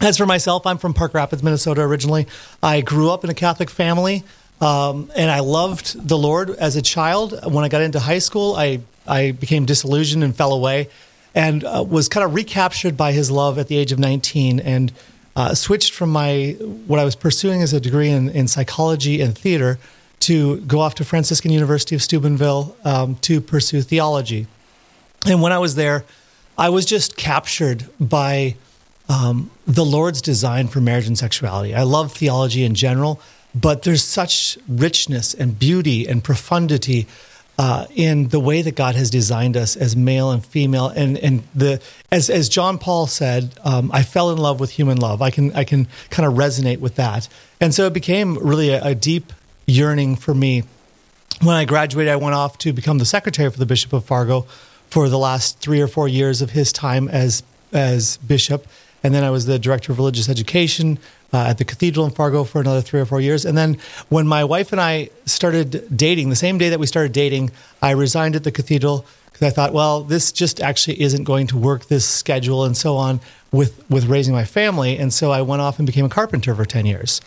as 0.00 0.16
for 0.16 0.26
myself, 0.26 0.66
I'm 0.66 0.78
from 0.78 0.94
Park 0.94 1.12
Rapids, 1.12 1.42
Minnesota 1.42 1.82
originally. 1.82 2.26
I 2.62 2.80
grew 2.80 3.10
up 3.10 3.24
in 3.24 3.30
a 3.30 3.34
Catholic 3.34 3.68
family, 3.68 4.24
um, 4.60 5.10
and 5.14 5.30
I 5.30 5.40
loved 5.40 6.08
the 6.08 6.16
Lord 6.16 6.50
as 6.50 6.74
a 6.74 6.82
child. 6.82 7.38
When 7.44 7.64
I 7.64 7.68
got 7.68 7.82
into 7.82 8.00
high 8.00 8.18
school, 8.18 8.54
I, 8.56 8.80
I 9.08 9.32
became 9.32 9.64
disillusioned 9.64 10.22
and 10.22 10.34
fell 10.34 10.52
away, 10.52 10.88
and 11.34 11.64
uh, 11.64 11.84
was 11.86 12.08
kind 12.08 12.24
of 12.24 12.34
recaptured 12.34 12.96
by 12.96 13.12
His 13.12 13.30
love 13.30 13.58
at 13.58 13.68
the 13.68 13.76
age 13.76 13.92
of 13.92 13.98
19, 13.98 14.60
and 14.60 14.92
uh, 15.36 15.54
switched 15.54 15.92
from 15.92 16.10
my 16.10 16.56
what 16.86 16.98
I 16.98 17.04
was 17.04 17.14
pursuing 17.14 17.62
as 17.62 17.72
a 17.72 17.80
degree 17.80 18.10
in, 18.10 18.28
in 18.30 18.48
psychology 18.48 19.20
and 19.20 19.36
theater 19.36 19.78
to 20.20 20.60
go 20.62 20.80
off 20.80 20.96
to 20.96 21.04
Franciscan 21.04 21.52
University 21.52 21.94
of 21.94 22.02
Steubenville 22.02 22.76
um, 22.84 23.14
to 23.16 23.40
pursue 23.40 23.82
theology. 23.82 24.46
And 25.26 25.40
when 25.40 25.52
I 25.52 25.58
was 25.58 25.74
there, 25.74 26.04
I 26.56 26.70
was 26.70 26.84
just 26.84 27.16
captured 27.16 27.88
by 28.00 28.56
um, 29.08 29.50
the 29.66 29.84
Lord's 29.84 30.20
design 30.20 30.68
for 30.68 30.80
marriage 30.80 31.06
and 31.06 31.16
sexuality. 31.16 31.74
I 31.74 31.84
love 31.84 32.12
theology 32.12 32.64
in 32.64 32.74
general, 32.74 33.20
but 33.54 33.82
there's 33.82 34.04
such 34.04 34.58
richness 34.68 35.34
and 35.34 35.58
beauty 35.58 36.06
and 36.06 36.22
profundity 36.22 37.06
uh, 37.58 37.86
in 37.94 38.28
the 38.28 38.40
way 38.40 38.62
that 38.62 38.76
God 38.76 38.94
has 38.94 39.10
designed 39.10 39.56
us 39.56 39.76
as 39.76 39.96
male 39.96 40.30
and 40.30 40.44
female. 40.44 40.88
And 40.88 41.18
and 41.18 41.42
the 41.54 41.82
as 42.10 42.30
as 42.30 42.48
John 42.48 42.78
Paul 42.78 43.06
said, 43.06 43.54
um, 43.64 43.90
I 43.92 44.02
fell 44.02 44.30
in 44.30 44.38
love 44.38 44.60
with 44.60 44.70
human 44.70 44.98
love. 44.98 45.20
I 45.20 45.30
can 45.30 45.52
I 45.54 45.64
can 45.64 45.88
kind 46.10 46.26
of 46.26 46.34
resonate 46.34 46.80
with 46.80 46.94
that, 46.96 47.28
and 47.60 47.74
so 47.74 47.86
it 47.86 47.92
became 47.92 48.38
really 48.38 48.70
a, 48.70 48.82
a 48.84 48.94
deep 48.94 49.32
yearning 49.66 50.16
for 50.16 50.34
me 50.34 50.62
when 51.42 51.54
I 51.54 51.64
graduated, 51.64 52.12
I 52.12 52.16
went 52.16 52.34
off 52.34 52.58
to 52.58 52.72
become 52.72 52.98
the 52.98 53.04
secretary 53.04 53.50
for 53.50 53.58
the 53.58 53.66
Bishop 53.66 53.92
of 53.92 54.04
Fargo 54.04 54.46
for 54.88 55.08
the 55.08 55.18
last 55.18 55.60
three 55.60 55.80
or 55.80 55.86
four 55.86 56.08
years 56.08 56.42
of 56.42 56.50
his 56.50 56.72
time 56.72 57.08
as 57.08 57.42
as 57.72 58.16
bishop, 58.18 58.66
and 59.02 59.14
then 59.14 59.24
I 59.24 59.30
was 59.30 59.46
the 59.46 59.58
director 59.58 59.92
of 59.92 59.98
religious 59.98 60.28
education 60.28 60.98
uh, 61.32 61.46
at 61.48 61.58
the 61.58 61.64
cathedral 61.64 62.06
in 62.06 62.12
Fargo 62.12 62.44
for 62.44 62.60
another 62.60 62.80
three 62.80 63.00
or 63.00 63.04
four 63.04 63.20
years. 63.20 63.44
And 63.44 63.56
then 63.56 63.78
when 64.08 64.26
my 64.26 64.44
wife 64.44 64.72
and 64.72 64.80
I 64.80 65.10
started 65.26 65.96
dating, 65.96 66.30
the 66.30 66.36
same 66.36 66.58
day 66.58 66.70
that 66.70 66.80
we 66.80 66.86
started 66.86 67.12
dating, 67.12 67.50
I 67.82 67.90
resigned 67.90 68.36
at 68.36 68.44
the 68.44 68.52
cathedral 68.52 69.04
because 69.26 69.46
I 69.46 69.50
thought, 69.50 69.72
well, 69.72 70.02
this 70.02 70.32
just 70.32 70.60
actually 70.60 71.00
isn't 71.00 71.24
going 71.24 71.46
to 71.48 71.56
work. 71.56 71.86
This 71.86 72.06
schedule 72.06 72.64
and 72.64 72.76
so 72.76 72.96
on 72.96 73.20
with 73.52 73.84
with 73.88 74.06
raising 74.06 74.34
my 74.34 74.44
family, 74.44 74.98
and 74.98 75.12
so 75.12 75.30
I 75.30 75.42
went 75.42 75.62
off 75.62 75.78
and 75.78 75.86
became 75.86 76.04
a 76.04 76.08
carpenter 76.08 76.54
for 76.54 76.64
ten 76.64 76.86
years. 76.86 77.20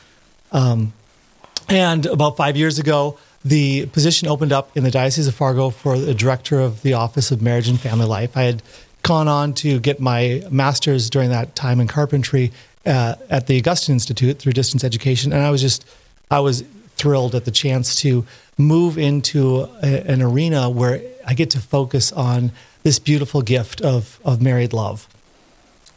And 1.69 2.05
about 2.05 2.35
five 2.37 2.57
years 2.57 2.79
ago, 2.79 3.17
the 3.45 3.85
position 3.87 4.27
opened 4.27 4.51
up 4.51 4.75
in 4.75 4.83
the 4.83 4.91
Diocese 4.91 5.27
of 5.27 5.35
Fargo 5.35 5.69
for 5.69 5.97
the 5.97 6.13
director 6.13 6.59
of 6.59 6.81
the 6.81 6.93
Office 6.93 7.31
of 7.31 7.41
Marriage 7.41 7.69
and 7.69 7.79
Family 7.79 8.05
Life. 8.05 8.35
I 8.35 8.43
had 8.43 8.61
gone 9.03 9.27
on 9.27 9.53
to 9.53 9.79
get 9.79 9.99
my 9.99 10.43
master's 10.49 11.09
during 11.09 11.29
that 11.29 11.55
time 11.55 11.79
in 11.79 11.87
carpentry 11.87 12.51
uh, 12.85 13.15
at 13.29 13.47
the 13.47 13.59
Augustine 13.59 13.93
Institute 13.93 14.39
through 14.39 14.53
distance 14.53 14.83
education, 14.83 15.31
and 15.33 15.41
I 15.41 15.51
was 15.51 15.61
just 15.61 15.85
I 16.29 16.39
was 16.39 16.63
thrilled 16.95 17.35
at 17.35 17.45
the 17.45 17.51
chance 17.51 17.95
to 18.01 18.25
move 18.57 18.97
into 18.97 19.67
a, 19.81 20.11
an 20.11 20.21
arena 20.21 20.69
where 20.69 21.01
I 21.25 21.33
get 21.33 21.49
to 21.51 21.59
focus 21.59 22.11
on 22.11 22.51
this 22.83 22.99
beautiful 22.99 23.41
gift 23.41 23.81
of 23.81 24.19
of 24.23 24.41
married 24.41 24.73
love. 24.73 25.07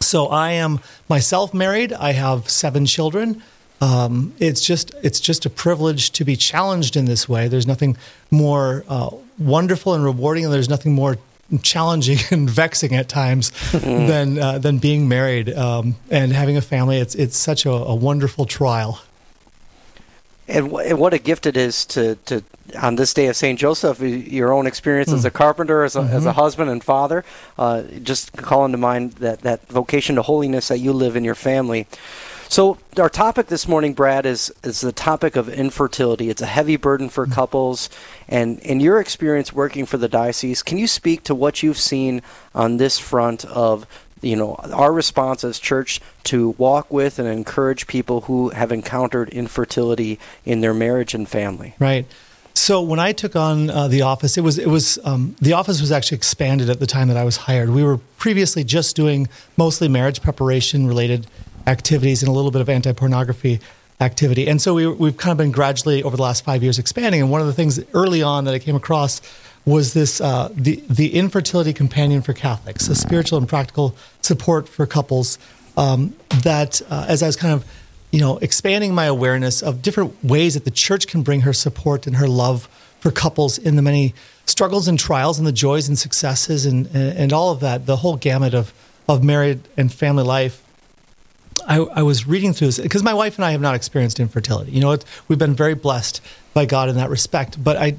So 0.00 0.26
I 0.26 0.52
am 0.52 0.80
myself 1.08 1.54
married. 1.54 1.92
I 1.92 2.12
have 2.12 2.50
seven 2.50 2.87
children. 2.87 3.42
Um, 3.80 4.34
it's 4.38 4.64
just 4.64 4.94
it's 5.02 5.20
just 5.20 5.46
a 5.46 5.50
privilege 5.50 6.11
to 6.12 6.25
be 6.25 6.37
challenged 6.37 6.96
in 6.96 7.06
this 7.06 7.28
way. 7.28 7.49
There's 7.49 7.66
nothing 7.66 7.96
more 8.30 8.84
uh, 8.88 9.11
wonderful 9.38 9.94
and 9.94 10.04
rewarding, 10.04 10.44
and 10.44 10.52
there's 10.52 10.68
nothing 10.68 10.92
more 10.92 11.16
challenging 11.61 12.18
and 12.30 12.49
vexing 12.49 12.94
at 12.94 13.08
times 13.08 13.52
than 13.73 14.38
uh, 14.38 14.58
than 14.58 14.78
being 14.78 15.08
married 15.08 15.52
um, 15.52 15.96
and 16.11 16.32
having 16.32 16.56
a 16.56 16.62
family. 16.62 16.99
It's 16.99 17.14
it's 17.14 17.37
such 17.37 17.66
a, 17.66 17.70
a 17.70 17.94
wonderful 17.94 18.46
trial. 18.46 19.00
And, 20.46 20.70
wh- 20.70 20.84
and 20.84 20.99
what 20.99 21.14
a 21.14 21.18
gift 21.18 21.46
it 21.46 21.56
is 21.56 21.87
to, 21.87 22.16
to 22.26 22.44
on 22.80 22.96
this 22.96 23.14
day 23.14 23.26
of 23.26 23.37
Saint 23.37 23.58
Joseph, 23.58 24.00
your 24.00 24.52
own 24.52 24.66
experience 24.66 25.12
as 25.12 25.25
a 25.25 25.30
carpenter, 25.30 25.84
as 25.84 25.96
a, 25.96 26.00
as 26.00 26.26
a 26.26 26.32
husband 26.32 26.70
and 26.70 26.82
father, 26.82 27.25
uh, 27.58 27.82
just 28.02 28.32
calling 28.32 28.73
to 28.73 28.78
mind 28.78 29.12
that, 29.14 29.40
that 29.40 29.66
vocation 29.68 30.16
to 30.16 30.23
holiness 30.23 30.68
that 30.68 30.78
you 30.78 30.92
live 30.92 31.16
in 31.16 31.25
your 31.25 31.34
family. 31.34 31.87
So 32.48 32.78
our 32.98 33.08
topic 33.08 33.46
this 33.48 33.66
morning, 33.66 33.94
Brad, 33.94 34.26
is 34.26 34.52
is 34.62 34.80
the 34.80 34.92
topic 34.92 35.36
of 35.36 35.48
infertility. 35.48 36.30
It's 36.30 36.42
a 36.42 36.46
heavy 36.46 36.76
burden 36.76 37.08
for 37.08 37.26
couples, 37.26 37.90
and 38.28 38.58
in 38.60 38.80
your 38.80 39.00
experience 39.00 39.52
working 39.52 39.86
for 39.86 39.96
the 39.96 40.08
diocese, 40.08 40.62
can 40.62 40.78
you 40.78 40.86
speak 40.86 41.24
to 41.24 41.34
what 41.34 41.62
you've 41.62 41.78
seen 41.78 42.22
on 42.54 42.76
this 42.76 42.98
front 42.98 43.44
of 43.46 43.86
you 44.20 44.36
know 44.36 44.54
our 44.72 44.92
response 44.92 45.44
as 45.44 45.58
church 45.58 46.00
to 46.24 46.50
walk 46.50 46.92
with 46.92 47.18
and 47.18 47.28
encourage 47.28 47.86
people 47.86 48.22
who 48.22 48.50
have 48.50 48.72
encountered 48.72 49.28
infertility 49.30 50.18
in 50.44 50.60
their 50.60 50.74
marriage 50.74 51.14
and 51.14 51.28
family? 51.28 51.74
Right. 51.78 52.06
So 52.56 52.82
when 52.82 53.00
I 53.00 53.12
took 53.12 53.34
on 53.34 53.68
uh, 53.68 53.88
the 53.88 54.02
office, 54.02 54.38
it 54.38 54.42
was 54.42 54.58
it 54.58 54.68
was 54.68 54.98
um, 55.04 55.34
the 55.40 55.54
office 55.54 55.80
was 55.80 55.90
actually 55.90 56.16
expanded 56.16 56.70
at 56.70 56.78
the 56.78 56.86
time 56.86 57.08
that 57.08 57.16
I 57.16 57.24
was 57.24 57.36
hired. 57.36 57.70
We 57.70 57.82
were 57.82 57.98
previously 58.16 58.62
just 58.62 58.94
doing 58.94 59.28
mostly 59.56 59.88
marriage 59.88 60.22
preparation 60.22 60.86
related 60.86 61.26
activities 61.66 62.23
and 62.23 62.28
a 62.28 62.33
little 62.33 62.50
bit 62.50 62.61
of 62.61 62.68
anti 62.68 62.92
pornography 62.92 63.61
activity, 64.00 64.49
and 64.49 64.61
so 64.61 64.75
we, 64.75 64.87
we've 64.87 65.16
kind 65.16 65.33
of 65.33 65.38
been 65.38 65.52
gradually 65.52 66.02
over 66.02 66.16
the 66.16 66.23
last 66.23 66.44
five 66.44 66.62
years 66.62 66.78
expanding. 66.78 67.21
And 67.21 67.30
one 67.30 67.40
of 67.40 67.47
the 67.47 67.52
things 67.52 67.80
early 67.94 68.23
on 68.23 68.44
that 68.44 68.54
I 68.54 68.59
came 68.59 68.76
across 68.76 69.21
was 69.64 69.94
this 69.94 70.21
uh, 70.21 70.50
the 70.54 70.83
the 70.88 71.14
infertility 71.14 71.73
companion 71.73 72.23
for 72.23 72.33
Catholics, 72.33 72.88
a 72.88 72.94
spiritual 72.94 73.38
and 73.38 73.49
practical 73.49 73.94
support 74.21 74.68
for 74.68 74.87
couples. 74.87 75.38
Um, 75.76 76.14
that 76.42 76.80
uh, 76.88 77.06
as 77.09 77.21
I 77.23 77.26
was 77.26 77.35
kind 77.35 77.52
of 77.52 77.64
you 78.14 78.21
know, 78.21 78.38
expanding 78.38 78.94
my 78.94 79.06
awareness 79.06 79.61
of 79.61 79.83
different 79.83 80.23
ways 80.23 80.54
that 80.54 80.64
the 80.64 80.71
church 80.71 81.09
can 81.09 81.23
bring 81.25 81.40
her 81.40 81.52
support 81.52 82.06
and 82.06 82.14
her 82.14 82.28
love 82.28 82.68
for 83.00 83.11
couples 83.11 83.59
in 83.59 83.75
the 83.75 83.83
many 83.83 84.14
struggles 84.47 84.87
and 84.87 85.00
trials 85.00 85.37
and 85.37 85.49
the 85.49 85.52
joys 85.52 85.88
and 85.88 85.99
successes 85.99 86.64
and, 86.64 86.87
and, 86.94 87.18
and 87.18 87.33
all 87.33 87.50
of 87.50 87.59
that, 87.59 87.87
the 87.87 87.97
whole 87.97 88.14
gamut 88.14 88.54
of, 88.54 88.73
of 89.09 89.25
married 89.25 89.59
and 89.76 89.92
family 89.92 90.23
life. 90.23 90.63
I, 91.66 91.76
I 91.76 92.02
was 92.02 92.26
reading 92.26 92.52
through 92.52 92.68
this 92.68 92.80
because 92.80 93.02
my 93.02 93.14
wife 93.14 93.37
and 93.37 93.44
I 93.44 93.52
have 93.52 93.61
not 93.61 93.75
experienced 93.75 94.21
infertility. 94.21 94.73
You 94.73 94.80
know, 94.80 94.92
it, 94.92 95.04
we've 95.28 95.38
been 95.38 95.54
very 95.54 95.75
blessed 95.75 96.21
by 96.52 96.66
God 96.66 96.88
in 96.88 96.97
that 96.97 97.11
respect. 97.11 97.62
But 97.62 97.76
I, 97.76 97.97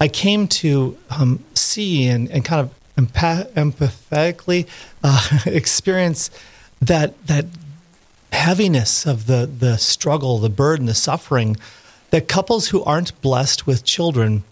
I 0.00 0.08
came 0.08 0.48
to 0.48 0.96
um, 1.10 1.44
see 1.54 2.06
and, 2.06 2.30
and 2.30 2.44
kind 2.44 2.60
of 2.60 2.74
empath- 2.96 3.50
empathetically 3.52 4.66
uh, 5.02 5.40
experience 5.46 6.30
that 6.80 7.26
that 7.26 7.46
heaviness 8.32 9.06
of 9.06 9.26
the 9.26 9.46
the 9.46 9.76
struggle, 9.76 10.38
the 10.38 10.50
burden, 10.50 10.86
the 10.86 10.94
suffering 10.94 11.56
that 12.10 12.28
couples 12.28 12.68
who 12.68 12.82
aren't 12.84 13.20
blessed 13.20 13.66
with 13.66 13.84
children 13.84 14.44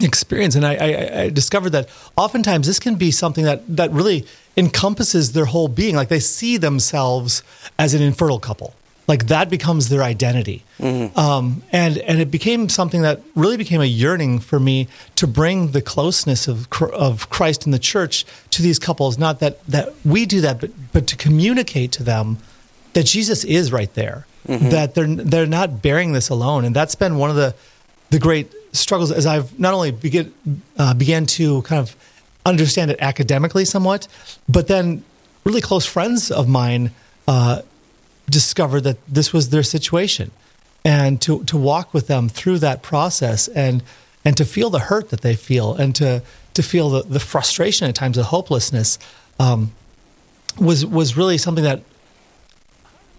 experience. 0.00 0.54
And 0.54 0.66
I, 0.66 0.74
I, 0.74 1.20
I, 1.22 1.28
discovered 1.30 1.70
that 1.70 1.88
oftentimes 2.16 2.66
this 2.66 2.78
can 2.78 2.96
be 2.96 3.10
something 3.10 3.44
that 3.44 3.62
that 3.76 3.90
really 3.92 4.26
encompasses 4.56 5.32
their 5.32 5.46
whole 5.46 5.68
being. 5.68 5.96
Like 5.96 6.08
they 6.08 6.20
see 6.20 6.56
themselves 6.56 7.42
as 7.78 7.94
an 7.94 8.02
infertile 8.02 8.40
couple. 8.40 8.74
Like 9.06 9.26
that 9.26 9.50
becomes 9.50 9.90
their 9.90 10.02
identity. 10.02 10.64
Mm-hmm. 10.78 11.18
Um, 11.18 11.62
and 11.72 11.98
and 11.98 12.20
it 12.20 12.30
became 12.30 12.68
something 12.70 13.02
that 13.02 13.20
really 13.34 13.58
became 13.58 13.82
a 13.82 13.86
yearning 13.86 14.38
for 14.38 14.58
me 14.58 14.88
to 15.16 15.26
bring 15.26 15.72
the 15.72 15.82
closeness 15.82 16.48
of 16.48 16.68
of 16.80 17.28
Christ 17.28 17.66
in 17.66 17.72
the 17.72 17.78
church 17.78 18.24
to 18.50 18.62
these 18.62 18.78
couples. 18.78 19.18
Not 19.18 19.40
that 19.40 19.64
that 19.66 19.92
we 20.04 20.24
do 20.24 20.40
that, 20.40 20.58
but 20.58 20.70
but 20.92 21.06
to 21.08 21.16
communicate 21.16 21.92
to 21.92 22.02
them 22.02 22.38
that 22.94 23.04
Jesus 23.04 23.44
is 23.44 23.70
right 23.72 23.92
there. 23.94 24.26
Mm-hmm. 24.48 24.70
That 24.70 24.94
they're 24.94 25.06
they're 25.06 25.46
not 25.46 25.82
bearing 25.82 26.12
this 26.12 26.30
alone, 26.30 26.64
and 26.64 26.74
that's 26.74 26.94
been 26.94 27.18
one 27.18 27.28
of 27.28 27.36
the 27.36 27.54
the 28.10 28.18
great 28.18 28.52
struggles 28.72 29.12
as 29.12 29.26
I've 29.26 29.58
not 29.58 29.74
only 29.74 29.90
begin 29.90 30.32
uh, 30.78 30.94
began 30.94 31.26
to 31.26 31.62
kind 31.62 31.80
of 31.80 31.94
understand 32.44 32.90
it 32.90 32.98
academically 33.00 33.64
somewhat, 33.64 34.08
but 34.48 34.66
then 34.66 35.04
really 35.44 35.60
close 35.60 35.86
friends 35.86 36.30
of 36.30 36.48
mine 36.48 36.90
uh, 37.26 37.62
discovered 38.28 38.82
that 38.82 38.98
this 39.06 39.32
was 39.32 39.50
their 39.50 39.62
situation, 39.62 40.30
and 40.84 41.20
to 41.22 41.44
to 41.44 41.56
walk 41.56 41.94
with 41.94 42.06
them 42.06 42.28
through 42.28 42.58
that 42.58 42.82
process 42.82 43.48
and 43.48 43.82
and 44.24 44.36
to 44.36 44.44
feel 44.44 44.70
the 44.70 44.78
hurt 44.78 45.10
that 45.10 45.20
they 45.20 45.34
feel 45.34 45.74
and 45.74 45.94
to 45.96 46.22
to 46.54 46.62
feel 46.62 46.88
the, 46.90 47.02
the 47.02 47.20
frustration 47.20 47.88
at 47.88 47.94
times, 47.94 48.16
the 48.16 48.24
hopelessness, 48.24 48.98
um, 49.38 49.72
was 50.58 50.86
was 50.86 51.16
really 51.16 51.38
something 51.38 51.64
that 51.64 51.82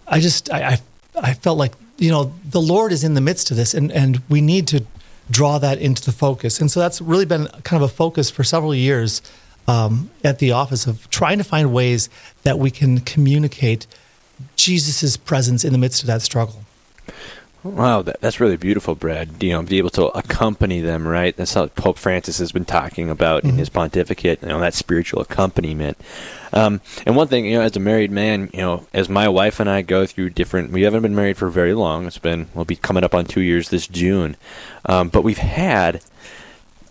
I 0.08 0.20
just 0.20 0.52
I, 0.52 0.66
I, 0.66 0.80
I 1.22 1.34
felt 1.34 1.58
like 1.58 1.74
you 1.98 2.12
know 2.12 2.34
the 2.44 2.62
Lord 2.62 2.92
is 2.92 3.04
in 3.04 3.14
the 3.14 3.22
midst 3.22 3.52
of 3.52 3.58
this, 3.58 3.74
and 3.74 3.92
and 3.92 4.22
we 4.30 4.42
need 4.42 4.68
to 4.70 4.86
draw 5.30 5.58
that 5.60 5.80
into 5.80 6.04
the 6.04 6.12
focus. 6.12 6.60
And 6.60 6.70
so 6.70 6.80
that's 6.80 7.02
really 7.02 7.26
been 7.26 7.48
kind 7.64 7.82
of 7.82 7.90
a 7.90 7.94
focus 7.94 8.30
for 8.30 8.44
several 8.44 8.76
years 8.76 9.22
um, 9.68 10.12
at 10.24 10.40
the 10.40 10.52
office 10.52 10.86
of 10.86 11.10
trying 11.10 11.38
to 11.40 11.44
find 11.44 11.74
ways 11.74 12.10
that 12.44 12.60
we 12.60 12.70
can 12.70 13.00
communicate 13.00 13.88
Jesus' 14.56 15.18
presence 15.18 15.64
in 15.64 15.72
the 15.72 15.80
midst 15.80 16.04
of 16.04 16.08
that 16.08 16.22
struggle. 16.22 16.65
Wow, 17.66 18.04
that, 18.04 18.22
that's 18.22 18.40
really 18.40 18.58
beautiful, 18.58 18.94
Brad. 18.94 19.42
You 19.42 19.54
know, 19.54 19.64
be 19.64 19.80
able 19.80 19.90
to 19.92 20.06
accompany 20.10 20.82
them, 20.82 21.08
right? 21.08 21.36
That's 21.36 21.56
how 21.56 21.66
Pope 21.66 21.98
Francis 21.98 22.38
has 22.38 22.52
been 22.52 22.64
talking 22.64 23.10
about 23.10 23.42
mm-hmm. 23.42 23.50
in 23.50 23.58
his 23.58 23.70
pontificate. 23.70 24.44
You 24.44 24.50
know, 24.50 24.60
that 24.60 24.76
spiritual 24.76 25.22
accompaniment. 25.22 25.98
Um, 26.54 26.80
and 27.08 27.16
one 27.16 27.28
thing, 27.28 27.46
you 27.46 27.58
know, 27.58 27.62
as 27.62 27.76
a 27.76 27.80
married 27.80 28.12
man, 28.12 28.52
you 28.54 28.60
know, 28.60 28.86
as 28.94 29.10
my 29.10 29.28
wife 29.28 29.60
and 29.60 29.68
I 29.68 29.82
go 29.82 30.06
through 30.06 30.30
different, 30.30 30.72
we 30.72 30.84
haven't 30.84 31.02
been 31.02 31.16
married 31.16 31.38
for 31.38 31.50
very 31.50 31.74
long. 31.74 32.06
It's 32.06 32.20
been, 32.20 32.50
we'll 32.54 32.66
be 32.66 32.76
coming 32.76 33.04
up 33.04 33.16
on 33.16 33.26
two 33.26 33.42
years 33.42 33.70
this 33.70 33.88
June, 33.88 34.38
um, 34.86 35.10
but 35.10 35.24
we've 35.24 35.40
had, 35.40 36.04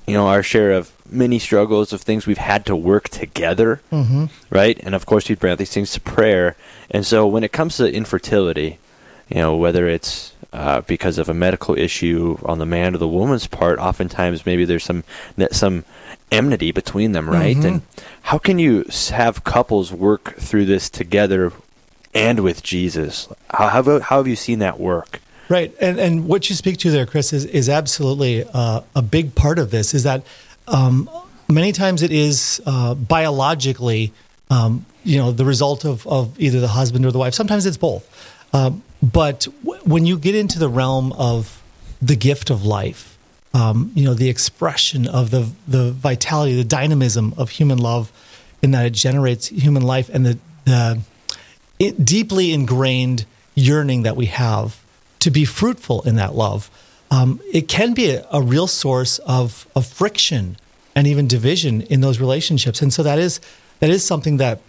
you 0.08 0.14
know, 0.14 0.26
our 0.26 0.42
share 0.42 0.72
of 0.72 0.90
many 1.08 1.38
struggles 1.38 1.92
of 1.92 2.02
things 2.02 2.26
we've 2.26 2.36
had 2.36 2.66
to 2.66 2.74
work 2.74 3.08
together, 3.08 3.80
mm-hmm. 3.92 4.26
right? 4.50 4.78
And 4.82 4.96
of 4.96 5.06
course, 5.06 5.28
we 5.28 5.36
bring 5.36 5.54
these 5.56 5.72
things 5.72 5.92
to 5.92 6.00
prayer. 6.00 6.56
And 6.90 7.06
so, 7.06 7.28
when 7.28 7.44
it 7.44 7.52
comes 7.52 7.76
to 7.76 7.90
infertility, 7.90 8.80
you 9.28 9.36
know, 9.36 9.56
whether 9.56 9.88
it's 9.88 10.33
uh, 10.54 10.82
because 10.82 11.18
of 11.18 11.28
a 11.28 11.34
medical 11.34 11.76
issue 11.76 12.38
on 12.44 12.58
the 12.58 12.66
man 12.66 12.94
or 12.94 12.98
the 12.98 13.08
woman's 13.08 13.48
part, 13.48 13.80
oftentimes 13.80 14.46
maybe 14.46 14.64
there's 14.64 14.84
some 14.84 15.02
some 15.50 15.84
enmity 16.30 16.70
between 16.70 17.10
them, 17.10 17.28
right? 17.28 17.56
Mm-hmm. 17.56 17.66
And 17.66 17.82
how 18.22 18.38
can 18.38 18.60
you 18.60 18.84
have 19.10 19.42
couples 19.42 19.92
work 19.92 20.36
through 20.36 20.66
this 20.66 20.88
together 20.88 21.52
and 22.14 22.40
with 22.40 22.62
Jesus? 22.62 23.28
How, 23.50 23.68
how, 23.68 23.82
have, 23.82 24.02
how 24.02 24.16
have 24.18 24.28
you 24.28 24.36
seen 24.36 24.60
that 24.60 24.78
work? 24.78 25.20
Right, 25.48 25.74
and 25.80 25.98
and 25.98 26.28
what 26.28 26.48
you 26.48 26.54
speak 26.54 26.78
to 26.78 26.90
there, 26.90 27.04
Chris, 27.04 27.32
is 27.32 27.44
is 27.44 27.68
absolutely 27.68 28.44
uh, 28.54 28.82
a 28.94 29.02
big 29.02 29.34
part 29.34 29.58
of 29.58 29.72
this. 29.72 29.92
Is 29.92 30.04
that 30.04 30.24
um, 30.68 31.10
many 31.48 31.72
times 31.72 32.02
it 32.02 32.12
is 32.12 32.62
uh, 32.64 32.94
biologically, 32.94 34.12
um, 34.50 34.86
you 35.02 35.18
know, 35.18 35.32
the 35.32 35.44
result 35.44 35.84
of 35.84 36.06
of 36.06 36.38
either 36.40 36.60
the 36.60 36.68
husband 36.68 37.04
or 37.04 37.10
the 37.10 37.18
wife. 37.18 37.34
Sometimes 37.34 37.66
it's 37.66 37.76
both. 37.76 38.08
Um, 38.54 38.84
but 39.04 39.46
w- 39.62 39.80
when 39.84 40.06
you 40.06 40.18
get 40.18 40.34
into 40.34 40.58
the 40.58 40.68
realm 40.68 41.12
of 41.12 41.62
the 42.00 42.16
gift 42.16 42.50
of 42.50 42.64
life, 42.64 43.18
um, 43.52 43.92
you 43.94 44.04
know, 44.04 44.14
the 44.14 44.28
expression 44.28 45.06
of 45.06 45.30
the 45.30 45.50
the 45.68 45.92
vitality, 45.92 46.56
the 46.56 46.64
dynamism 46.64 47.34
of 47.36 47.50
human 47.50 47.78
love, 47.78 48.10
in 48.62 48.70
that 48.72 48.86
it 48.86 48.94
generates 48.94 49.48
human 49.48 49.82
life 49.82 50.08
and 50.08 50.24
the 50.26 50.38
the 50.64 51.00
it, 51.78 52.04
deeply 52.04 52.52
ingrained 52.52 53.26
yearning 53.54 54.02
that 54.02 54.16
we 54.16 54.26
have 54.26 54.82
to 55.20 55.30
be 55.30 55.44
fruitful 55.44 56.02
in 56.02 56.16
that 56.16 56.34
love, 56.34 56.70
um, 57.10 57.40
it 57.52 57.68
can 57.68 57.94
be 57.94 58.10
a, 58.10 58.26
a 58.32 58.40
real 58.40 58.66
source 58.66 59.18
of 59.20 59.68
of 59.76 59.86
friction 59.86 60.56
and 60.96 61.06
even 61.06 61.26
division 61.26 61.82
in 61.82 62.00
those 62.00 62.20
relationships. 62.20 62.80
And 62.80 62.92
so 62.92 63.02
that 63.02 63.18
is 63.18 63.40
that 63.80 63.90
is 63.90 64.04
something 64.04 64.38
that 64.38 64.60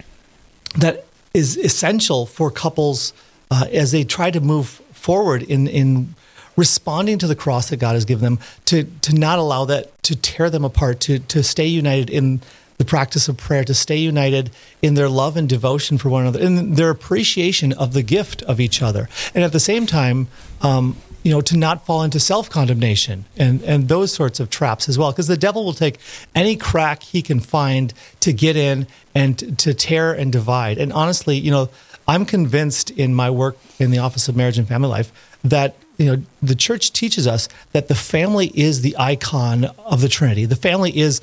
that 0.78 1.06
is 1.34 1.58
essential 1.58 2.26
for 2.26 2.52
couples 2.52 3.14
uh, 3.52 3.66
as 3.72 3.92
they 3.92 4.04
try 4.04 4.32
to 4.32 4.42
move 4.42 4.68
forward 4.94 5.44
in 5.44 5.68
in 5.68 6.16
responding 6.58 7.18
to 7.20 7.28
the 7.28 7.36
cross 7.36 7.70
that 7.70 7.78
God 7.78 7.94
has 7.94 8.06
given 8.06 8.24
them, 8.24 8.40
to 8.66 8.84
to 9.02 9.14
not 9.14 9.40
allow 9.40 9.66
that 9.66 10.02
to 10.04 10.16
tear 10.16 10.50
them 10.50 10.66
apart, 10.66 11.00
to 11.02 11.20
to 11.20 11.44
stay 11.44 11.68
united 11.68 12.10
in 12.10 12.42
the 12.78 12.86
practice 12.86 13.30
of 13.30 13.38
prayer, 13.38 13.64
to 13.64 13.74
stay 13.74 13.98
united 13.98 14.52
in 14.82 14.96
their 14.96 15.08
love 15.08 15.38
and 15.38 15.48
devotion 15.48 15.98
for 15.98 16.10
one 16.10 16.24
another, 16.24 16.40
in 16.42 16.76
their 16.76 16.90
appreciation 16.90 17.72
of 17.74 17.94
the 17.94 18.04
gift 18.04 18.42
of 18.44 18.60
each 18.60 18.82
other, 18.82 19.08
and 19.34 19.44
at 19.44 19.52
the 19.52 19.60
same 19.60 19.86
time. 19.86 20.28
Um, 20.62 20.98
you 21.24 21.32
know, 21.32 21.42
to 21.42 21.58
not 21.58 21.88
fall 21.88 22.04
into 22.04 22.20
self 22.20 22.52
condemnation 22.52 23.26
and, 23.36 23.64
and 23.64 23.88
those 23.88 24.14
sorts 24.14 24.40
of 24.40 24.52
traps 24.52 24.88
as 24.88 24.96
well. 24.96 25.12
Because 25.12 25.26
the 25.26 25.36
devil 25.36 25.66
will 25.66 25.74
take 25.74 25.98
any 26.36 26.56
crack 26.56 27.02
he 27.02 27.24
can 27.24 27.40
find 27.40 27.96
to 28.20 28.32
get 28.32 28.56
in 28.56 28.86
and 29.16 29.58
to 29.58 29.74
tear 29.74 30.14
and 30.14 30.32
divide. 30.32 30.78
And 30.78 30.94
honestly, 30.94 31.36
you 31.36 31.50
know, 31.50 31.70
I'm 32.08 32.26
convinced 32.26 32.92
in 32.92 33.14
my 33.14 33.30
work 33.30 33.58
in 33.80 33.92
the 33.92 33.98
Office 33.98 34.28
of 34.28 34.36
Marriage 34.36 34.58
and 34.58 34.68
Family 34.68 34.90
Life 34.90 35.12
that 35.44 35.76
you 35.98 36.06
know 36.06 36.24
the 36.42 36.56
church 36.56 36.92
teaches 36.92 37.26
us 37.28 37.48
that 37.72 37.88
the 37.88 37.96
family 37.96 38.52
is 38.54 38.82
the 38.82 38.96
icon 38.98 39.66
of 39.80 40.02
the 40.02 40.10
Trinity. 40.10 40.46
The 40.46 40.56
family 40.56 40.96
is 40.98 41.22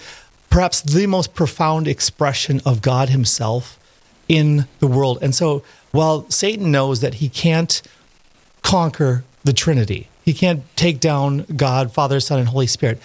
perhaps 0.51 0.81
the 0.81 1.07
most 1.07 1.35
profound 1.35 1.87
expression 1.89 2.61
of 2.65 2.83
God 2.83 3.09
Himself 3.09 3.79
in 4.29 4.67
the 4.79 4.87
world. 4.87 5.19
And 5.23 5.35
so, 5.35 5.62
while 5.91 6.29
Satan 6.31 6.71
knows 6.71 7.01
that 7.01 7.15
he 7.15 7.29
can't 7.29 7.83
conquer 8.62 9.25
the 9.45 9.53
Trinity, 9.53 10.09
he 10.25 10.33
can't 10.33 10.62
take 10.77 11.01
down 11.01 11.45
God, 11.57 11.93
Father, 11.93 12.21
Son, 12.21 12.39
and 12.39 12.49
Holy 12.49 12.67
Spirit. 12.67 13.01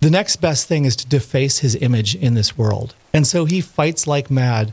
The 0.00 0.10
next 0.10 0.36
best 0.36 0.66
thing 0.66 0.84
is 0.84 0.96
to 0.96 1.06
deface 1.06 1.58
his 1.58 1.76
image 1.76 2.14
in 2.16 2.34
this 2.34 2.58
world. 2.58 2.94
And 3.12 3.26
so 3.26 3.44
he 3.44 3.60
fights 3.60 4.06
like 4.06 4.30
mad 4.30 4.72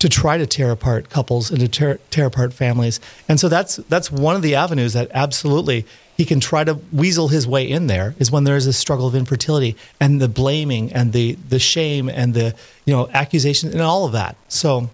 to 0.00 0.08
try 0.08 0.38
to 0.38 0.46
tear 0.46 0.70
apart 0.70 1.10
couples 1.10 1.50
and 1.50 1.60
to 1.60 1.68
tear, 1.68 1.98
tear 2.10 2.26
apart 2.26 2.52
families. 2.52 3.00
And 3.28 3.38
so 3.38 3.48
that's 3.48 3.76
that's 3.76 4.10
one 4.10 4.34
of 4.34 4.42
the 4.42 4.54
avenues 4.56 4.94
that 4.94 5.10
absolutely 5.14 5.86
he 6.16 6.24
can 6.24 6.40
try 6.40 6.64
to 6.64 6.80
weasel 6.92 7.28
his 7.28 7.46
way 7.46 7.70
in 7.70 7.86
there 7.86 8.14
is 8.18 8.30
when 8.30 8.44
there 8.44 8.56
is 8.56 8.66
a 8.66 8.72
struggle 8.72 9.06
of 9.06 9.14
infertility 9.14 9.76
and 10.00 10.20
the 10.20 10.28
blaming 10.28 10.92
and 10.92 11.12
the 11.12 11.32
the 11.48 11.58
shame 11.58 12.08
and 12.08 12.34
the 12.34 12.54
you 12.84 12.94
know 12.94 13.08
accusation 13.12 13.70
and 13.70 13.80
all 13.80 14.06
of 14.06 14.12
that. 14.12 14.36
So 14.48 14.90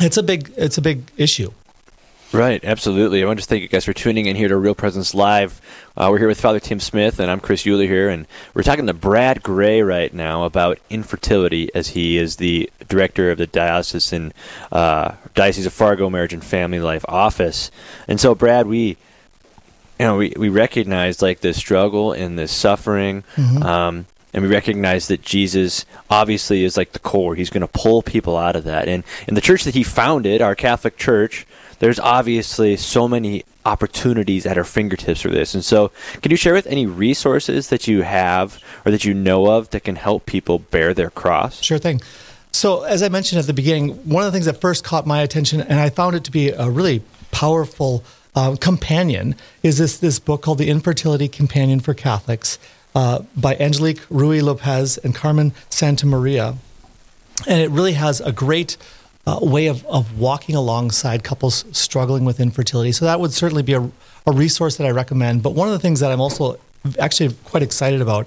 it's 0.00 0.18
a 0.18 0.22
big 0.22 0.52
it's 0.56 0.78
a 0.78 0.82
big 0.82 1.10
issue. 1.16 1.50
Right, 2.36 2.62
absolutely. 2.62 3.22
I 3.22 3.26
want 3.26 3.40
to 3.40 3.46
thank 3.46 3.62
you 3.62 3.68
guys 3.68 3.86
for 3.86 3.94
tuning 3.94 4.26
in 4.26 4.36
here 4.36 4.48
to 4.48 4.58
Real 4.58 4.74
Presence 4.74 5.14
Live. 5.14 5.58
Uh, 5.96 6.08
we're 6.10 6.18
here 6.18 6.28
with 6.28 6.38
Father 6.38 6.60
Tim 6.60 6.80
Smith, 6.80 7.18
and 7.18 7.30
I'm 7.30 7.40
Chris 7.40 7.66
Euler 7.66 7.86
here, 7.86 8.10
and 8.10 8.26
we're 8.52 8.62
talking 8.62 8.86
to 8.88 8.92
Brad 8.92 9.42
Gray 9.42 9.80
right 9.80 10.12
now 10.12 10.44
about 10.44 10.78
infertility, 10.90 11.74
as 11.74 11.88
he 11.88 12.18
is 12.18 12.36
the 12.36 12.70
director 12.88 13.30
of 13.30 13.38
the 13.38 13.46
diocesan 13.46 14.34
uh, 14.70 15.12
Diocese 15.34 15.64
of 15.64 15.72
Fargo 15.72 16.10
Marriage 16.10 16.34
and 16.34 16.44
Family 16.44 16.78
Life 16.78 17.06
Office. 17.08 17.70
And 18.06 18.20
so, 18.20 18.34
Brad, 18.34 18.66
we 18.66 18.98
you 19.98 20.00
know 20.00 20.18
we, 20.18 20.34
we 20.36 20.50
recognize 20.50 21.22
like 21.22 21.40
the 21.40 21.54
struggle 21.54 22.12
and 22.12 22.38
the 22.38 22.48
suffering. 22.48 23.24
Mm-hmm. 23.36 23.62
Um, 23.62 24.06
and 24.34 24.44
we 24.44 24.50
recognize 24.50 25.08
that 25.08 25.22
Jesus 25.22 25.86
obviously 26.10 26.64
is 26.64 26.76
like 26.76 26.92
the 26.92 26.98
core. 26.98 27.34
He's 27.34 27.48
going 27.48 27.62
to 27.62 27.68
pull 27.68 28.02
people 28.02 28.36
out 28.36 28.54
of 28.54 28.64
that. 28.64 28.86
And 28.86 29.04
in 29.26 29.34
the 29.34 29.40
church 29.40 29.64
that 29.64 29.72
he 29.72 29.82
founded, 29.82 30.42
our 30.42 30.54
Catholic 30.54 30.98
Church, 30.98 31.46
there's 31.78 31.98
obviously 31.98 32.76
so 32.76 33.06
many 33.08 33.44
opportunities 33.64 34.46
at 34.46 34.56
our 34.56 34.64
fingertips 34.64 35.20
for 35.20 35.28
this. 35.28 35.54
And 35.54 35.64
so, 35.64 35.90
can 36.22 36.30
you 36.30 36.36
share 36.36 36.54
with 36.54 36.66
any 36.66 36.86
resources 36.86 37.68
that 37.68 37.86
you 37.86 38.02
have 38.02 38.62
or 38.84 38.92
that 38.92 39.04
you 39.04 39.12
know 39.12 39.46
of 39.46 39.70
that 39.70 39.84
can 39.84 39.96
help 39.96 40.26
people 40.26 40.58
bear 40.58 40.94
their 40.94 41.10
cross? 41.10 41.62
Sure 41.62 41.78
thing. 41.78 42.00
So, 42.52 42.84
as 42.84 43.02
I 43.02 43.08
mentioned 43.08 43.38
at 43.38 43.46
the 43.46 43.52
beginning, 43.52 43.90
one 44.08 44.24
of 44.24 44.32
the 44.32 44.36
things 44.36 44.46
that 44.46 44.60
first 44.60 44.84
caught 44.84 45.06
my 45.06 45.20
attention, 45.20 45.60
and 45.60 45.78
I 45.78 45.90
found 45.90 46.16
it 46.16 46.24
to 46.24 46.30
be 46.30 46.50
a 46.50 46.70
really 46.70 47.02
powerful 47.30 48.02
uh, 48.34 48.56
companion, 48.56 49.34
is 49.62 49.78
this 49.78 49.98
this 49.98 50.18
book 50.18 50.42
called 50.42 50.58
The 50.58 50.70
Infertility 50.70 51.28
Companion 51.28 51.80
for 51.80 51.92
Catholics 51.92 52.58
uh, 52.94 53.24
by 53.36 53.56
Angelique 53.56 54.00
Ruhi-Lopez 54.08 54.96
and 54.98 55.14
Carmen 55.14 55.52
Santamaria, 55.68 56.56
and 57.46 57.60
it 57.60 57.70
really 57.70 57.92
has 57.92 58.22
a 58.22 58.32
great 58.32 58.78
uh, 59.26 59.38
way 59.42 59.66
of, 59.66 59.84
of 59.86 60.18
walking 60.18 60.54
alongside 60.54 61.24
couples 61.24 61.64
struggling 61.72 62.24
with 62.24 62.40
infertility. 62.40 62.92
So 62.92 63.04
that 63.04 63.18
would 63.20 63.32
certainly 63.32 63.62
be 63.62 63.72
a, 63.72 63.90
a 64.26 64.32
resource 64.32 64.76
that 64.76 64.86
I 64.86 64.90
recommend. 64.90 65.42
But 65.42 65.54
one 65.54 65.68
of 65.68 65.72
the 65.72 65.80
things 65.80 66.00
that 66.00 66.12
I'm 66.12 66.20
also 66.20 66.58
actually 66.98 67.34
quite 67.44 67.62
excited 67.62 68.00
about 68.00 68.26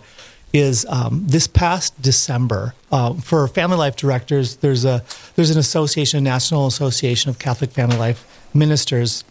is 0.51 0.85
um, 0.89 1.23
this 1.27 1.47
past 1.47 2.01
December 2.01 2.73
uh, 2.91 3.13
for 3.13 3.47
family 3.47 3.77
life 3.77 3.95
directors. 3.95 4.57
There's 4.57 4.83
a 4.83 5.03
there's 5.35 5.51
an 5.51 5.59
association, 5.59 6.17
a 6.17 6.21
national 6.21 6.67
association 6.67 7.29
of 7.29 7.37
Catholic 7.37 7.71
family 7.71 7.97
life 7.97 8.25
ministers, 8.53 9.23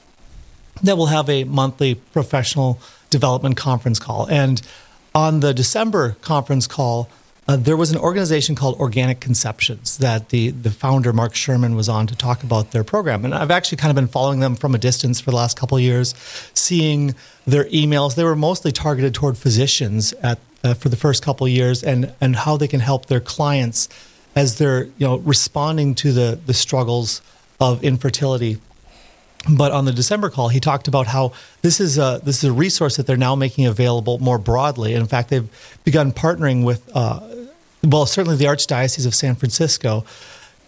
that 0.82 0.96
will 0.96 1.06
have 1.06 1.28
a 1.28 1.44
monthly 1.44 1.96
professional 1.96 2.78
development 3.10 3.56
conference 3.56 3.98
call. 3.98 4.26
And 4.28 4.62
on 5.14 5.40
the 5.40 5.52
December 5.52 6.16
conference 6.20 6.66
call, 6.66 7.08
uh, 7.48 7.56
there 7.56 7.78
was 7.78 7.90
an 7.90 7.96
organization 7.96 8.54
called 8.54 8.78
Organic 8.78 9.20
Conceptions 9.20 9.96
that 9.98 10.28
the, 10.28 10.50
the 10.50 10.70
founder, 10.70 11.14
Mark 11.14 11.34
Sherman, 11.34 11.74
was 11.74 11.88
on 11.88 12.06
to 12.06 12.14
talk 12.14 12.42
about 12.42 12.72
their 12.72 12.84
program. 12.84 13.24
And 13.24 13.34
I've 13.34 13.50
actually 13.50 13.78
kind 13.78 13.90
of 13.90 13.94
been 13.94 14.06
following 14.06 14.40
them 14.40 14.54
from 14.54 14.74
a 14.74 14.78
distance 14.78 15.18
for 15.18 15.30
the 15.30 15.36
last 15.36 15.58
couple 15.58 15.80
years, 15.80 16.14
seeing 16.52 17.14
their 17.46 17.64
emails. 17.64 18.16
They 18.16 18.24
were 18.24 18.36
mostly 18.36 18.70
targeted 18.70 19.14
toward 19.14 19.38
physicians 19.38 20.12
at, 20.22 20.38
uh, 20.62 20.74
for 20.74 20.90
the 20.90 20.96
first 20.96 21.24
couple 21.24 21.48
years 21.48 21.82
and, 21.82 22.12
and 22.20 22.36
how 22.36 22.58
they 22.58 22.68
can 22.68 22.80
help 22.80 23.06
their 23.06 23.20
clients 23.20 23.88
as 24.36 24.58
they're 24.58 24.84
you 24.84 25.06
know, 25.06 25.16
responding 25.16 25.94
to 25.94 26.12
the, 26.12 26.38
the 26.44 26.54
struggles 26.54 27.22
of 27.58 27.82
infertility 27.82 28.58
but 29.48 29.72
on 29.72 29.84
the 29.84 29.92
December 29.92 30.30
call, 30.30 30.48
he 30.48 30.60
talked 30.60 30.88
about 30.88 31.06
how 31.06 31.32
this 31.62 31.80
is 31.80 31.96
a 31.96 32.20
this 32.22 32.38
is 32.38 32.44
a 32.44 32.52
resource 32.52 32.96
that 32.96 33.06
they're 33.06 33.16
now 33.16 33.34
making 33.34 33.66
available 33.66 34.18
more 34.18 34.38
broadly. 34.38 34.94
And 34.94 35.02
in 35.02 35.08
fact, 35.08 35.30
they've 35.30 35.48
begun 35.84 36.12
partnering 36.12 36.64
with, 36.64 36.90
uh, 36.94 37.20
well, 37.82 38.06
certainly 38.06 38.36
the 38.36 38.46
Archdiocese 38.46 39.06
of 39.06 39.14
San 39.14 39.34
Francisco, 39.34 40.04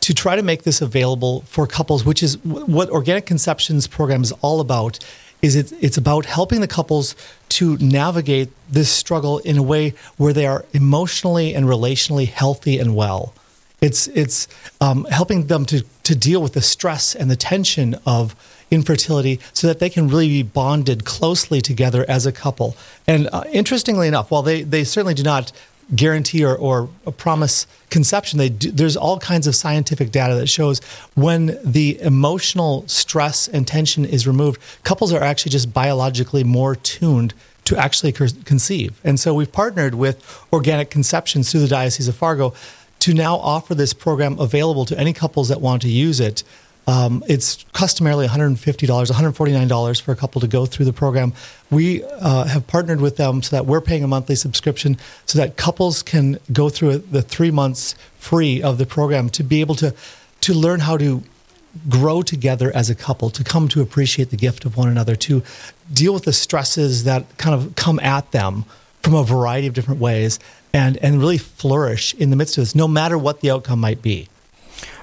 to 0.00 0.14
try 0.14 0.36
to 0.36 0.42
make 0.42 0.62
this 0.62 0.80
available 0.80 1.42
for 1.42 1.66
couples. 1.66 2.04
Which 2.04 2.22
is 2.22 2.38
what 2.44 2.90
Organic 2.90 3.26
Conceptions 3.26 3.86
program 3.86 4.22
is 4.22 4.32
all 4.40 4.60
about. 4.60 4.98
Is 5.42 5.56
it, 5.56 5.72
it's 5.80 5.96
about 5.96 6.26
helping 6.26 6.60
the 6.60 6.68
couples 6.68 7.16
to 7.50 7.78
navigate 7.78 8.50
this 8.68 8.90
struggle 8.90 9.38
in 9.38 9.56
a 9.56 9.62
way 9.62 9.94
where 10.18 10.34
they 10.34 10.46
are 10.46 10.66
emotionally 10.74 11.54
and 11.54 11.66
relationally 11.66 12.28
healthy 12.28 12.78
and 12.78 12.94
well. 12.94 13.32
It's 13.80 14.08
it's 14.08 14.46
um, 14.80 15.06
helping 15.06 15.46
them 15.46 15.64
to 15.66 15.84
to 16.02 16.14
deal 16.14 16.42
with 16.42 16.52
the 16.52 16.60
stress 16.60 17.14
and 17.14 17.30
the 17.30 17.36
tension 17.36 17.96
of 18.04 18.34
infertility 18.70 19.40
so 19.52 19.66
that 19.66 19.78
they 19.78 19.90
can 19.90 20.08
really 20.08 20.28
be 20.28 20.42
bonded 20.42 21.04
closely 21.04 21.60
together 21.60 22.04
as 22.08 22.26
a 22.26 22.32
couple. 22.32 22.76
And 23.06 23.28
uh, 23.32 23.44
interestingly 23.52 24.06
enough, 24.08 24.30
while 24.30 24.42
they, 24.42 24.62
they 24.62 24.84
certainly 24.84 25.14
do 25.14 25.22
not 25.22 25.52
guarantee 25.94 26.44
or, 26.44 26.56
or 26.56 26.88
a 27.06 27.12
promise 27.12 27.66
conception, 27.90 28.38
they 28.38 28.48
do, 28.48 28.70
there's 28.70 28.96
all 28.96 29.18
kinds 29.18 29.46
of 29.46 29.54
scientific 29.54 30.10
data 30.10 30.34
that 30.34 30.48
shows 30.48 30.80
when 31.14 31.58
the 31.64 32.00
emotional 32.00 32.86
stress 32.86 33.48
and 33.48 33.66
tension 33.66 34.04
is 34.04 34.26
removed, 34.26 34.60
couples 34.84 35.12
are 35.12 35.22
actually 35.22 35.50
just 35.50 35.72
biologically 35.72 36.44
more 36.44 36.76
tuned 36.76 37.34
to 37.64 37.76
actually 37.76 38.12
conceive. 38.12 38.98
And 39.04 39.20
so 39.20 39.34
we've 39.34 39.52
partnered 39.52 39.94
with 39.94 40.44
Organic 40.52 40.90
Conceptions 40.90 41.50
through 41.50 41.60
the 41.60 41.68
Diocese 41.68 42.08
of 42.08 42.16
Fargo 42.16 42.54
to 43.00 43.14
now 43.14 43.36
offer 43.36 43.74
this 43.74 43.92
program 43.92 44.38
available 44.38 44.84
to 44.84 44.98
any 44.98 45.12
couples 45.12 45.48
that 45.48 45.60
want 45.60 45.82
to 45.82 45.88
use 45.88 46.20
it 46.20 46.42
um, 46.86 47.22
it's 47.28 47.64
customarily 47.72 48.26
$150, 48.26 48.56
$149 48.56 50.02
for 50.02 50.12
a 50.12 50.16
couple 50.16 50.40
to 50.40 50.48
go 50.48 50.66
through 50.66 50.86
the 50.86 50.92
program. 50.92 51.32
We 51.70 52.02
uh, 52.04 52.44
have 52.44 52.66
partnered 52.66 53.00
with 53.00 53.16
them 53.16 53.42
so 53.42 53.56
that 53.56 53.66
we're 53.66 53.80
paying 53.80 54.02
a 54.02 54.08
monthly 54.08 54.34
subscription 54.34 54.96
so 55.26 55.38
that 55.38 55.56
couples 55.56 56.02
can 56.02 56.38
go 56.52 56.68
through 56.68 56.98
the 56.98 57.22
three 57.22 57.50
months 57.50 57.94
free 58.18 58.62
of 58.62 58.78
the 58.78 58.86
program 58.86 59.28
to 59.30 59.42
be 59.42 59.60
able 59.60 59.74
to, 59.76 59.94
to 60.40 60.54
learn 60.54 60.80
how 60.80 60.96
to 60.96 61.22
grow 61.88 62.22
together 62.22 62.74
as 62.74 62.90
a 62.90 62.94
couple, 62.94 63.30
to 63.30 63.44
come 63.44 63.68
to 63.68 63.80
appreciate 63.80 64.30
the 64.30 64.36
gift 64.36 64.64
of 64.64 64.76
one 64.76 64.88
another, 64.88 65.14
to 65.14 65.42
deal 65.92 66.12
with 66.12 66.24
the 66.24 66.32
stresses 66.32 67.04
that 67.04 67.24
kind 67.38 67.54
of 67.54 67.74
come 67.76 68.00
at 68.00 68.32
them 68.32 68.64
from 69.02 69.14
a 69.14 69.24
variety 69.24 69.66
of 69.66 69.74
different 69.74 70.00
ways, 70.00 70.38
and, 70.72 70.96
and 70.98 71.20
really 71.20 71.38
flourish 71.38 72.14
in 72.14 72.30
the 72.30 72.36
midst 72.36 72.58
of 72.58 72.62
this, 72.62 72.74
no 72.74 72.86
matter 72.86 73.16
what 73.16 73.40
the 73.40 73.50
outcome 73.50 73.80
might 73.80 74.02
be. 74.02 74.28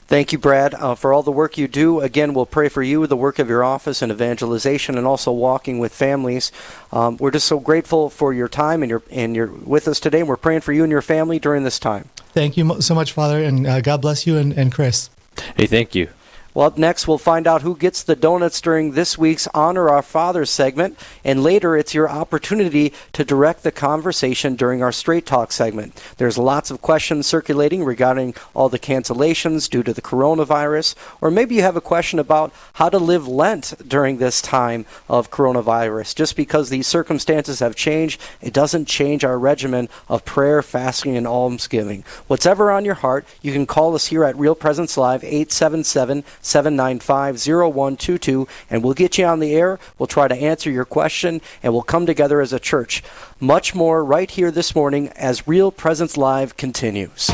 Thank 0.09 0.31
you, 0.33 0.39
Brad, 0.39 0.73
uh, 0.75 0.95
for 0.95 1.13
all 1.13 1.25
the 1.25 1.33
work 1.33 1.59
you 1.59 1.67
do. 1.67 2.01
Again, 2.01 2.33
we'll 2.33 2.47
pray 2.47 2.69
for 2.69 2.81
you, 2.81 3.09
the 3.09 3.17
work 3.17 3.41
of 3.41 3.49
your 3.49 3.65
office 3.65 4.03
and 4.03 4.13
evangelization, 4.13 4.97
and 4.97 5.05
also 5.05 5.33
walking 5.33 5.81
with 5.81 5.93
families. 5.93 6.53
Um, 6.93 7.17
we're 7.17 7.33
just 7.33 7.49
so 7.49 7.59
grateful 7.59 8.09
for 8.09 8.33
your 8.33 8.49
time 8.49 8.85
and 8.85 8.91
you're 8.91 9.03
and 9.11 9.35
you're 9.35 9.49
with 9.49 9.89
us 9.89 9.99
today. 9.99 10.21
And 10.21 10.29
we're 10.29 10.37
praying 10.37 10.61
for 10.61 10.73
you 10.73 10.85
and 10.85 10.93
your 10.93 11.03
family 11.03 11.41
during 11.41 11.65
this 11.65 11.81
time. 11.81 12.09
Thank 12.29 12.57
you 12.57 12.81
so 12.81 12.95
much, 12.95 13.13
Father, 13.13 13.43
and 13.43 13.67
uh, 13.67 13.81
God 13.81 14.01
bless 14.01 14.27
you 14.27 14.37
and, 14.37 14.53
and 14.53 14.73
Chris. 14.73 15.11
Hey, 15.57 15.67
thank 15.67 15.95
you. 15.95 16.09
Well, 16.57 16.69
up 16.69 16.79
next, 16.79 17.07
we'll 17.07 17.19
find 17.19 17.47
out 17.47 17.61
who 17.61 17.77
gets 17.77 18.03
the 18.03 18.17
donuts 18.17 18.63
during 18.63 18.93
this 18.93 19.19
week's 19.19 19.47
Honor 19.53 19.91
Our 19.91 20.01
Fathers 20.01 20.49
segment. 20.49 20.99
And 21.23 21.43
later, 21.43 21.77
it's 21.77 21.93
your 21.93 22.09
opportunity 22.09 22.95
to 23.13 23.27
direct 23.27 23.63
the 23.63 23.71
conversation 23.71 24.57
during 24.57 24.83
our 24.83 24.91
Straight 24.91 25.27
Talk 25.27 25.53
segment. 25.53 26.03
There's 26.17 26.39
lots 26.39 26.71
of 26.71 26.81
questions 26.81 27.27
circulating 27.27 27.85
regarding 27.85 28.35
all 28.55 28.71
the 28.71 28.79
cancellations 28.79 29.69
due 29.69 29.83
to 29.83 29.93
the 29.93 30.01
coronavirus. 30.01 30.95
Or 31.21 31.31
maybe 31.31 31.57
you 31.57 31.61
have 31.61 31.77
a 31.77 31.83
question 31.83 32.19
about 32.19 32.55
how 32.73 32.89
to 32.89 32.97
live 32.97 33.29
Lent 33.29 33.75
during 33.87 34.17
this 34.17 34.41
time 34.41 34.87
of 35.11 35.31
coronavirus. 35.31 36.15
Just 36.15 36.37
because 36.37 36.71
these 36.71 36.87
circumstances 36.87 37.61
have 37.61 37.77
changed, 37.77 38.19
it 38.41 38.55
doesn't 38.55 38.89
change 38.89 39.25
our 39.25 39.39
regimen 39.39 39.91
of 40.09 40.25
prayer, 40.25 40.63
fasting, 40.63 41.19
and 41.19 41.27
almsgiving. 41.27 42.03
Whatever 42.29 42.73
on 42.73 42.87
your 42.87 42.95
heart, 42.95 43.27
you 43.43 43.53
can 43.53 43.67
call 43.67 43.95
us 43.95 44.07
here 44.07 44.25
at 44.25 44.39
Real 44.39 44.55
Presence 44.55 44.97
Live, 44.97 45.23
877 45.23 46.25
795 46.47 47.37
0122, 47.37 48.47
and 48.71 48.83
we'll 48.83 48.95
get 48.95 49.19
you 49.19 49.27
on 49.27 49.41
the 49.41 49.55
air. 49.55 49.79
We'll 49.99 50.07
try 50.07 50.29
to 50.29 50.35
answer 50.35 50.71
your 50.71 50.85
question, 50.85 51.41
and 51.63 51.73
we'll 51.73 51.83
come 51.83 52.07
together 52.07 52.41
as 52.41 52.53
a 52.53 52.61
church. 52.61 53.03
Much 53.41 53.75
more 53.75 54.05
right 54.05 54.31
here 54.31 54.51
this 54.51 54.75
morning 54.75 55.09
as 55.11 55.49
Real 55.49 55.71
Presence 55.71 56.17
Live 56.17 56.57
continues. 56.57 57.31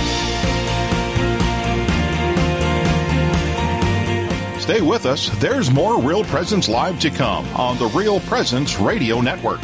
Stay 4.62 4.81
with 4.81 5.07
us. 5.07 5.29
There's 5.40 5.72
more 5.72 6.01
Real 6.01 6.25
Presence 6.25 6.68
Live 6.68 7.01
to 7.01 7.11
come 7.11 7.44
on 7.57 7.79
the 7.79 7.87
Real 7.87 8.20
Presence 8.20 8.79
Radio 8.79 9.20
Network. 9.20 9.61